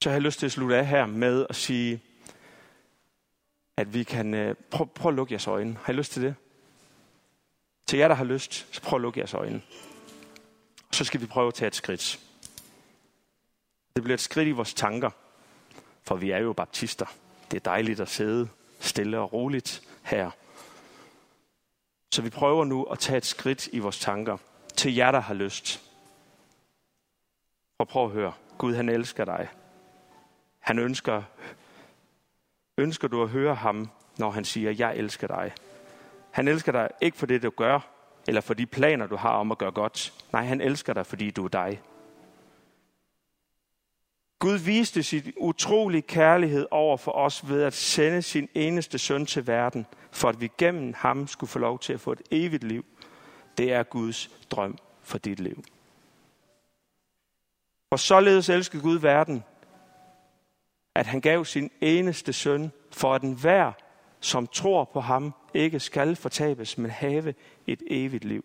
Så 0.03 0.11
jeg 0.11 0.13
har 0.13 0.21
lyst 0.21 0.39
til 0.39 0.47
at 0.47 0.53
slutte 0.53 0.77
af 0.77 0.87
her 0.87 1.07
med 1.07 1.47
at 1.49 1.57
sige, 1.57 2.03
at 3.77 3.95
vi 3.95 4.03
kan... 4.03 4.35
Øh, 4.35 4.55
prøv, 4.71 4.87
prøv 4.87 5.11
at 5.11 5.17
lukke 5.17 5.33
jeres 5.33 5.47
øjne. 5.47 5.79
Har 5.83 5.93
I 5.93 5.97
lyst 5.97 6.13
til 6.13 6.23
det? 6.23 6.35
Til 7.87 7.99
jer, 7.99 8.09
der 8.09 8.15
har 8.15 8.25
lyst, 8.25 8.67
så 8.75 8.83
prøv 8.83 8.97
at 8.97 9.03
lukke 9.03 9.21
jeres 9.21 9.35
øjne. 9.35 9.63
Og 10.89 10.95
så 10.95 11.05
skal 11.05 11.21
vi 11.21 11.27
prøve 11.27 11.49
at 11.49 11.55
tage 11.55 11.67
et 11.67 11.75
skridt. 11.75 12.21
Det 13.97 14.03
bliver 14.03 14.15
et 14.15 14.21
skridt 14.21 14.49
i 14.49 14.53
vores 14.53 14.75
tanker, 14.75 15.11
for 16.03 16.17
vi 16.17 16.31
er 16.31 16.39
jo 16.39 16.53
baptister. 16.53 17.07
Det 17.51 17.57
er 17.57 17.71
dejligt 17.71 18.01
at 18.01 18.09
sidde 18.09 18.49
stille 18.81 19.19
og 19.19 19.33
roligt 19.33 19.83
her. 20.03 20.31
Så 22.13 22.23
vi 22.23 22.31
prøver 22.31 22.65
nu 22.65 22.85
at 22.85 22.99
tage 22.99 23.17
et 23.17 23.27
skridt 23.27 23.67
i 23.67 23.79
vores 23.79 23.99
tanker 23.99 24.37
til 24.77 24.95
jer, 24.95 25.11
der 25.11 25.21
har 25.21 25.35
lyst. 25.35 25.83
Og 27.79 27.89
prøv 27.89 28.05
at 28.05 28.11
høre. 28.11 28.33
Gud, 28.59 28.75
han 28.75 28.89
elsker 28.89 29.25
dig. 29.25 29.49
Han 30.59 30.79
ønsker, 30.79 31.23
ønsker 32.79 33.09
du 33.09 33.23
at 33.23 33.29
høre 33.29 33.55
ham, 33.55 33.91
når 34.19 34.31
han 34.31 34.45
siger, 34.45 34.71
jeg 34.71 34.97
elsker 34.97 35.27
dig. 35.27 35.53
Han 36.31 36.49
elsker 36.49 36.73
dig 36.73 36.89
ikke 37.01 37.17
for 37.17 37.27
det, 37.27 37.43
du 37.43 37.51
gør, 37.51 37.81
eller 38.29 38.41
for 38.41 38.55
de 38.55 38.67
planer, 38.67 39.07
du 39.07 39.17
har 39.17 39.33
om 39.33 39.53
at 39.53 39.59
gøre 39.59 39.73
godt. 39.73 40.13
Nej, 40.33 40.45
han 40.45 40.61
elsker 40.61 40.93
dig, 40.93 41.07
fordi 41.07 41.31
du 41.31 41.45
er 41.45 41.49
dig. 41.49 41.81
Gud 44.41 44.59
viste 44.59 45.03
sit 45.03 45.35
utrolig 45.37 46.07
kærlighed 46.07 46.67
over 46.71 46.97
for 46.97 47.13
os 47.13 47.49
ved 47.49 47.63
at 47.63 47.75
sende 47.75 48.23
sin 48.23 48.49
eneste 48.55 48.99
søn 48.99 49.27
til 49.27 49.47
verden, 49.47 49.87
for 50.11 50.29
at 50.29 50.41
vi 50.41 50.51
gennem 50.59 50.95
ham 50.97 51.27
skulle 51.27 51.51
få 51.51 51.59
lov 51.59 51.79
til 51.79 51.93
at 51.93 52.01
få 52.01 52.13
et 52.13 52.23
evigt 52.31 52.65
liv. 52.65 52.85
Det 53.59 53.73
er 53.73 53.83
Guds 53.83 54.31
drøm 54.51 54.79
for 55.03 55.19
dit 55.19 55.41
liv. 55.41 55.65
For 57.93 57.97
således 57.97 58.49
elskede 58.49 58.83
Gud 58.83 58.99
verden, 58.99 59.45
at 60.95 61.07
han 61.07 61.21
gav 61.21 61.45
sin 61.45 61.71
eneste 61.81 62.33
søn, 62.33 62.73
for 62.93 63.15
at 63.15 63.23
enhver, 63.23 63.73
som 64.21 64.47
tror 64.47 64.85
på 64.93 65.01
ham, 65.01 65.35
ikke 65.55 65.81
skal 65.81 66.17
fortabes, 66.17 66.79
men 66.79 66.91
have 66.91 67.35
et 67.67 67.83
evigt 67.87 68.25
liv. 68.25 68.45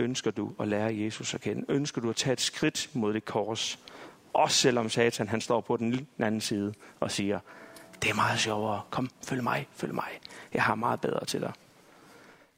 Ønsker 0.00 0.30
du 0.30 0.52
at 0.60 0.68
lære 0.68 0.96
Jesus 0.96 1.34
at 1.34 1.40
kende? 1.40 1.64
Ønsker 1.68 2.00
du 2.00 2.10
at 2.10 2.16
tage 2.16 2.32
et 2.32 2.40
skridt 2.40 2.90
mod 2.92 3.14
det 3.14 3.24
kors? 3.24 3.78
Også 4.32 4.56
selvom 4.56 4.88
Satan 4.88 5.28
han 5.28 5.40
står 5.40 5.60
på 5.60 5.76
den 5.76 6.08
anden 6.18 6.40
side 6.40 6.74
og 7.00 7.10
siger, 7.10 7.40
det 8.02 8.10
er 8.10 8.14
meget 8.14 8.40
sjovere. 8.40 8.82
Kom, 8.90 9.10
følg 9.24 9.42
mig, 9.42 9.68
følg 9.72 9.94
mig. 9.94 10.20
Jeg 10.54 10.62
har 10.62 10.74
meget 10.74 11.00
bedre 11.00 11.24
til 11.24 11.40
dig. 11.40 11.52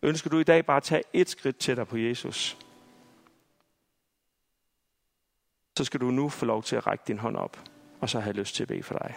Ønsker 0.03 0.31
du 0.31 0.39
i 0.39 0.45
dag 0.45 0.67
bare 0.67 0.77
at 0.77 0.83
tage 0.83 1.03
et 1.13 1.31
skridt 1.31 1.59
til 1.59 1.77
dig 1.77 1.89
på 1.89 1.97
Jesus? 1.97 2.59
Så 5.77 5.85
skal 5.85 6.01
du 6.01 6.11
nu 6.11 6.29
få 6.29 6.47
lov 6.47 6.63
til 6.63 6.77
at 6.77 6.87
række 6.87 7.05
din 7.07 7.19
hånd 7.19 7.37
op, 7.37 7.61
og 8.01 8.11
så 8.11 8.21
har 8.21 8.27
jeg 8.27 8.35
lyst 8.35 8.55
til 8.55 8.65
at 8.65 8.69
bede 8.69 8.83
for 8.83 8.99
dig. 8.99 9.17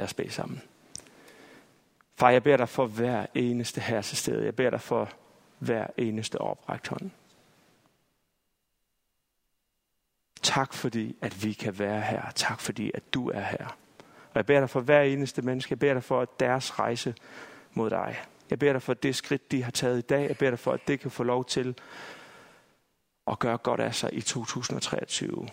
Lad 0.00 0.04
os 0.04 0.14
bede 0.14 0.30
sammen. 0.30 0.62
Far, 2.14 2.30
jeg 2.30 2.42
beder 2.42 2.56
dig 2.56 2.68
for 2.68 2.86
hver 2.86 3.26
eneste 3.34 3.80
her 3.80 4.02
til 4.02 4.16
stede. 4.16 4.44
Jeg 4.44 4.56
beder 4.56 4.70
dig 4.70 4.80
for 4.80 5.10
hver 5.58 5.86
eneste 5.96 6.40
oprækt 6.40 6.88
hånd. 6.88 7.10
Tak 10.42 10.72
fordi, 10.72 11.16
at 11.20 11.44
vi 11.44 11.52
kan 11.52 11.78
være 11.78 12.00
her. 12.00 12.30
Tak 12.30 12.60
fordi, 12.60 12.90
at 12.94 13.14
du 13.14 13.30
er 13.30 13.40
her. 13.40 13.66
Og 14.00 14.34
jeg 14.34 14.46
beder 14.46 14.60
dig 14.60 14.70
for 14.70 14.80
hver 14.80 15.02
eneste 15.02 15.42
menneske. 15.42 15.72
Jeg 15.72 15.78
beder 15.78 15.94
dig 15.94 16.04
for 16.04 16.20
at 16.20 16.40
deres 16.40 16.78
rejse 16.78 17.14
mod 17.74 17.90
dig. 17.90 18.16
Jeg 18.50 18.58
beder 18.58 18.72
dig 18.72 18.82
for 18.82 18.94
det 18.94 19.16
skridt, 19.16 19.50
de 19.50 19.62
har 19.62 19.70
taget 19.70 19.98
i 19.98 20.06
dag. 20.06 20.28
Jeg 20.28 20.38
beder 20.38 20.50
dig 20.50 20.58
for, 20.58 20.72
at 20.72 20.80
det 20.88 21.00
kan 21.00 21.10
få 21.10 21.22
lov 21.22 21.44
til 21.44 21.78
at 23.26 23.38
gøre 23.38 23.58
godt 23.58 23.80
af 23.80 23.94
sig 23.94 24.14
i 24.14 24.20
2023. 24.20 25.48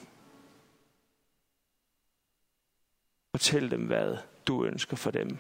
Fortæl 3.32 3.72
dem, 3.72 3.86
hvad 3.86 4.18
du 4.48 4.66
ønsker 4.66 4.98
for 4.98 5.12
dem. 5.12 5.38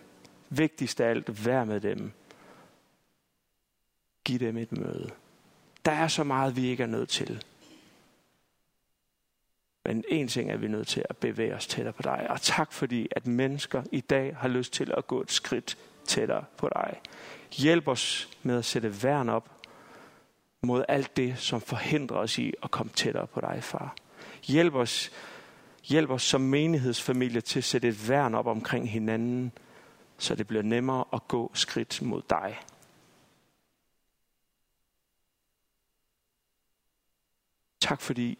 Vigtigst 0.49 1.01
af 1.01 1.09
alt, 1.09 1.45
vær 1.45 1.63
med 1.63 1.81
dem. 1.81 2.11
Giv 4.23 4.39
dem 4.39 4.57
et 4.57 4.71
møde. 4.71 5.11
Der 5.85 5.91
er 5.91 6.07
så 6.07 6.23
meget, 6.23 6.55
vi 6.55 6.67
ikke 6.67 6.83
er 6.83 6.87
nødt 6.87 7.09
til. 7.09 7.43
Men 9.85 10.03
en 10.07 10.27
ting 10.27 10.51
er 10.51 10.57
vi 10.57 10.67
nødt 10.67 10.87
til 10.87 11.03
at 11.09 11.17
bevæge 11.17 11.55
os 11.55 11.67
tættere 11.67 11.93
på 11.93 12.01
dig. 12.01 12.27
Og 12.29 12.41
tak 12.41 12.73
fordi, 12.73 13.07
at 13.11 13.27
mennesker 13.27 13.83
i 13.91 14.01
dag 14.01 14.35
har 14.35 14.47
lyst 14.47 14.73
til 14.73 14.93
at 14.97 15.07
gå 15.07 15.21
et 15.21 15.31
skridt 15.31 15.77
tættere 16.05 16.43
på 16.57 16.69
dig. 16.75 17.01
Hjælp 17.51 17.87
os 17.87 18.29
med 18.43 18.57
at 18.57 18.65
sætte 18.65 19.03
værn 19.03 19.29
op 19.29 19.51
mod 20.61 20.83
alt 20.87 21.17
det, 21.17 21.39
som 21.39 21.61
forhindrer 21.61 22.17
os 22.17 22.37
i 22.37 22.53
at 22.63 22.71
komme 22.71 22.91
tættere 22.95 23.27
på 23.27 23.41
dig, 23.41 23.63
far. 23.63 23.95
Hjælp 24.43 24.73
os, 24.75 25.11
hjælp 25.87 26.09
os 26.09 26.23
som 26.23 26.41
menighedsfamilie 26.41 27.41
til 27.41 27.59
at 27.59 27.63
sætte 27.63 27.87
et 27.87 28.09
værn 28.09 28.35
op 28.35 28.47
omkring 28.47 28.91
hinanden, 28.91 29.51
så 30.17 30.35
det 30.35 30.47
bliver 30.47 30.63
nemmere 30.63 31.05
at 31.13 31.27
gå 31.27 31.51
skridt 31.53 32.01
mod 32.01 32.21
dig. 32.29 32.59
Tak 37.79 38.01
fordi, 38.01 38.37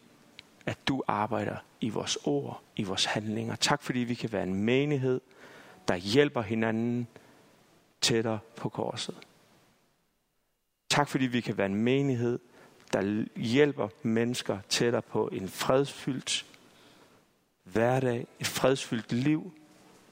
at 0.65 0.87
du 0.87 1.03
arbejder 1.07 1.57
i 1.81 1.89
vores 1.89 2.17
ord, 2.25 2.61
i 2.75 2.83
vores 2.83 3.05
handlinger. 3.05 3.55
Tak 3.55 3.81
fordi 3.81 3.99
vi 3.99 4.13
kan 4.13 4.31
være 4.31 4.43
en 4.43 4.53
menighed, 4.53 5.21
der 5.87 5.95
hjælper 5.95 6.41
hinanden 6.41 7.07
tættere 8.01 8.39
på 8.55 8.69
korset. 8.69 9.15
Tak 10.89 11.07
fordi 11.07 11.25
vi 11.25 11.41
kan 11.41 11.57
være 11.57 11.65
en 11.65 11.75
menighed, 11.75 12.39
der 12.93 13.25
hjælper 13.39 13.89
mennesker 14.03 14.59
tættere 14.69 15.01
på 15.01 15.27
en 15.27 15.49
fredsfyldt 15.49 16.45
hverdag, 17.73 18.27
et 18.39 18.47
fredsfyldt 18.47 19.11
liv, 19.11 19.53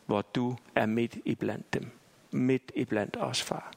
hvor 0.06 0.22
du 0.22 0.56
er 0.76 0.86
midt 0.86 1.18
i 1.26 1.36
blandt 1.36 1.74
dem. 1.74 1.90
Midt 2.32 2.72
i 2.76 2.86
blandt 2.86 3.18
os, 3.18 3.42
far. 3.42 3.74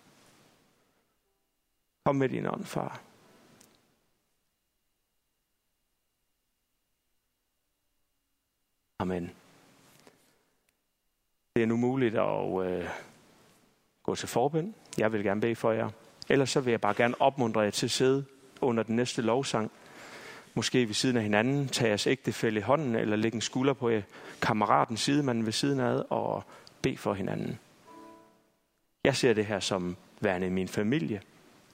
Kom 2.05 2.17
med 2.17 2.29
din 2.29 2.47
ånd, 2.47 2.65
far. 2.65 3.01
Amen. 8.99 9.31
Det 11.57 11.63
er 11.63 11.67
nu 11.67 11.77
muligt 11.77 12.15
at 12.15 12.67
øh, 12.67 12.89
gå 14.03 14.15
til 14.15 14.29
forbøn. 14.29 14.75
Jeg 14.99 15.13
vil 15.13 15.25
gerne 15.25 15.41
bede 15.41 15.57
for 15.57 15.73
jer. 15.73 15.91
Ellers 16.29 16.51
så 16.51 16.61
vil 16.61 16.71
jeg 16.71 16.81
bare 16.81 16.95
gerne 16.95 17.21
opmuntre 17.21 17.61
jer 17.61 17.71
til 17.71 17.87
at 17.87 17.91
sidde 17.91 18.25
under 18.61 18.83
den 18.83 18.97
næste 18.97 19.23
lovsang. 19.23 19.71
Måske 20.59 20.87
ved 20.87 20.95
siden 20.95 21.17
af 21.17 21.23
hinanden, 21.23 21.69
tage 21.69 21.89
jeres 21.89 22.07
ægtefælde 22.07 22.59
i 22.59 22.63
hånden, 22.63 22.95
eller 22.95 23.17
lægge 23.17 23.35
en 23.35 23.41
skulder 23.41 23.73
på 23.73 24.01
kammeratens 24.43 25.01
side, 25.01 25.23
man 25.23 25.47
ved 25.47 25.53
siden 25.53 25.81
af, 25.81 26.03
og 26.11 26.45
bede 26.83 26.97
for 26.97 27.15
hinanden. 27.15 27.59
Jeg 29.05 29.17
ser 29.17 29.33
det 29.33 29.47
her 29.47 29.61
som 29.61 29.97
værende 30.21 30.47
i 30.47 30.51
min 30.51 30.69
familie. 30.69 31.23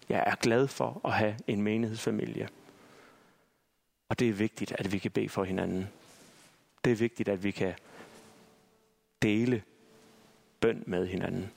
Jeg 0.09 0.25
er 0.27 0.35
glad 0.35 0.69
for 0.69 1.01
at 1.05 1.13
have 1.13 1.37
en 1.47 1.63
menighedsfamilie. 1.63 2.49
Og 4.09 4.19
det 4.19 4.29
er 4.29 4.33
vigtigt, 4.33 4.73
at 4.79 4.93
vi 4.93 4.99
kan 4.99 5.11
bede 5.11 5.29
for 5.29 5.45
hinanden. 5.45 5.89
Det 6.85 6.93
er 6.93 6.97
vigtigt, 6.97 7.29
at 7.29 7.45
vi 7.45 7.51
kan 7.51 7.75
dele 9.23 9.63
bøn 10.61 10.85
med 10.87 11.07
hinanden. 11.07 11.51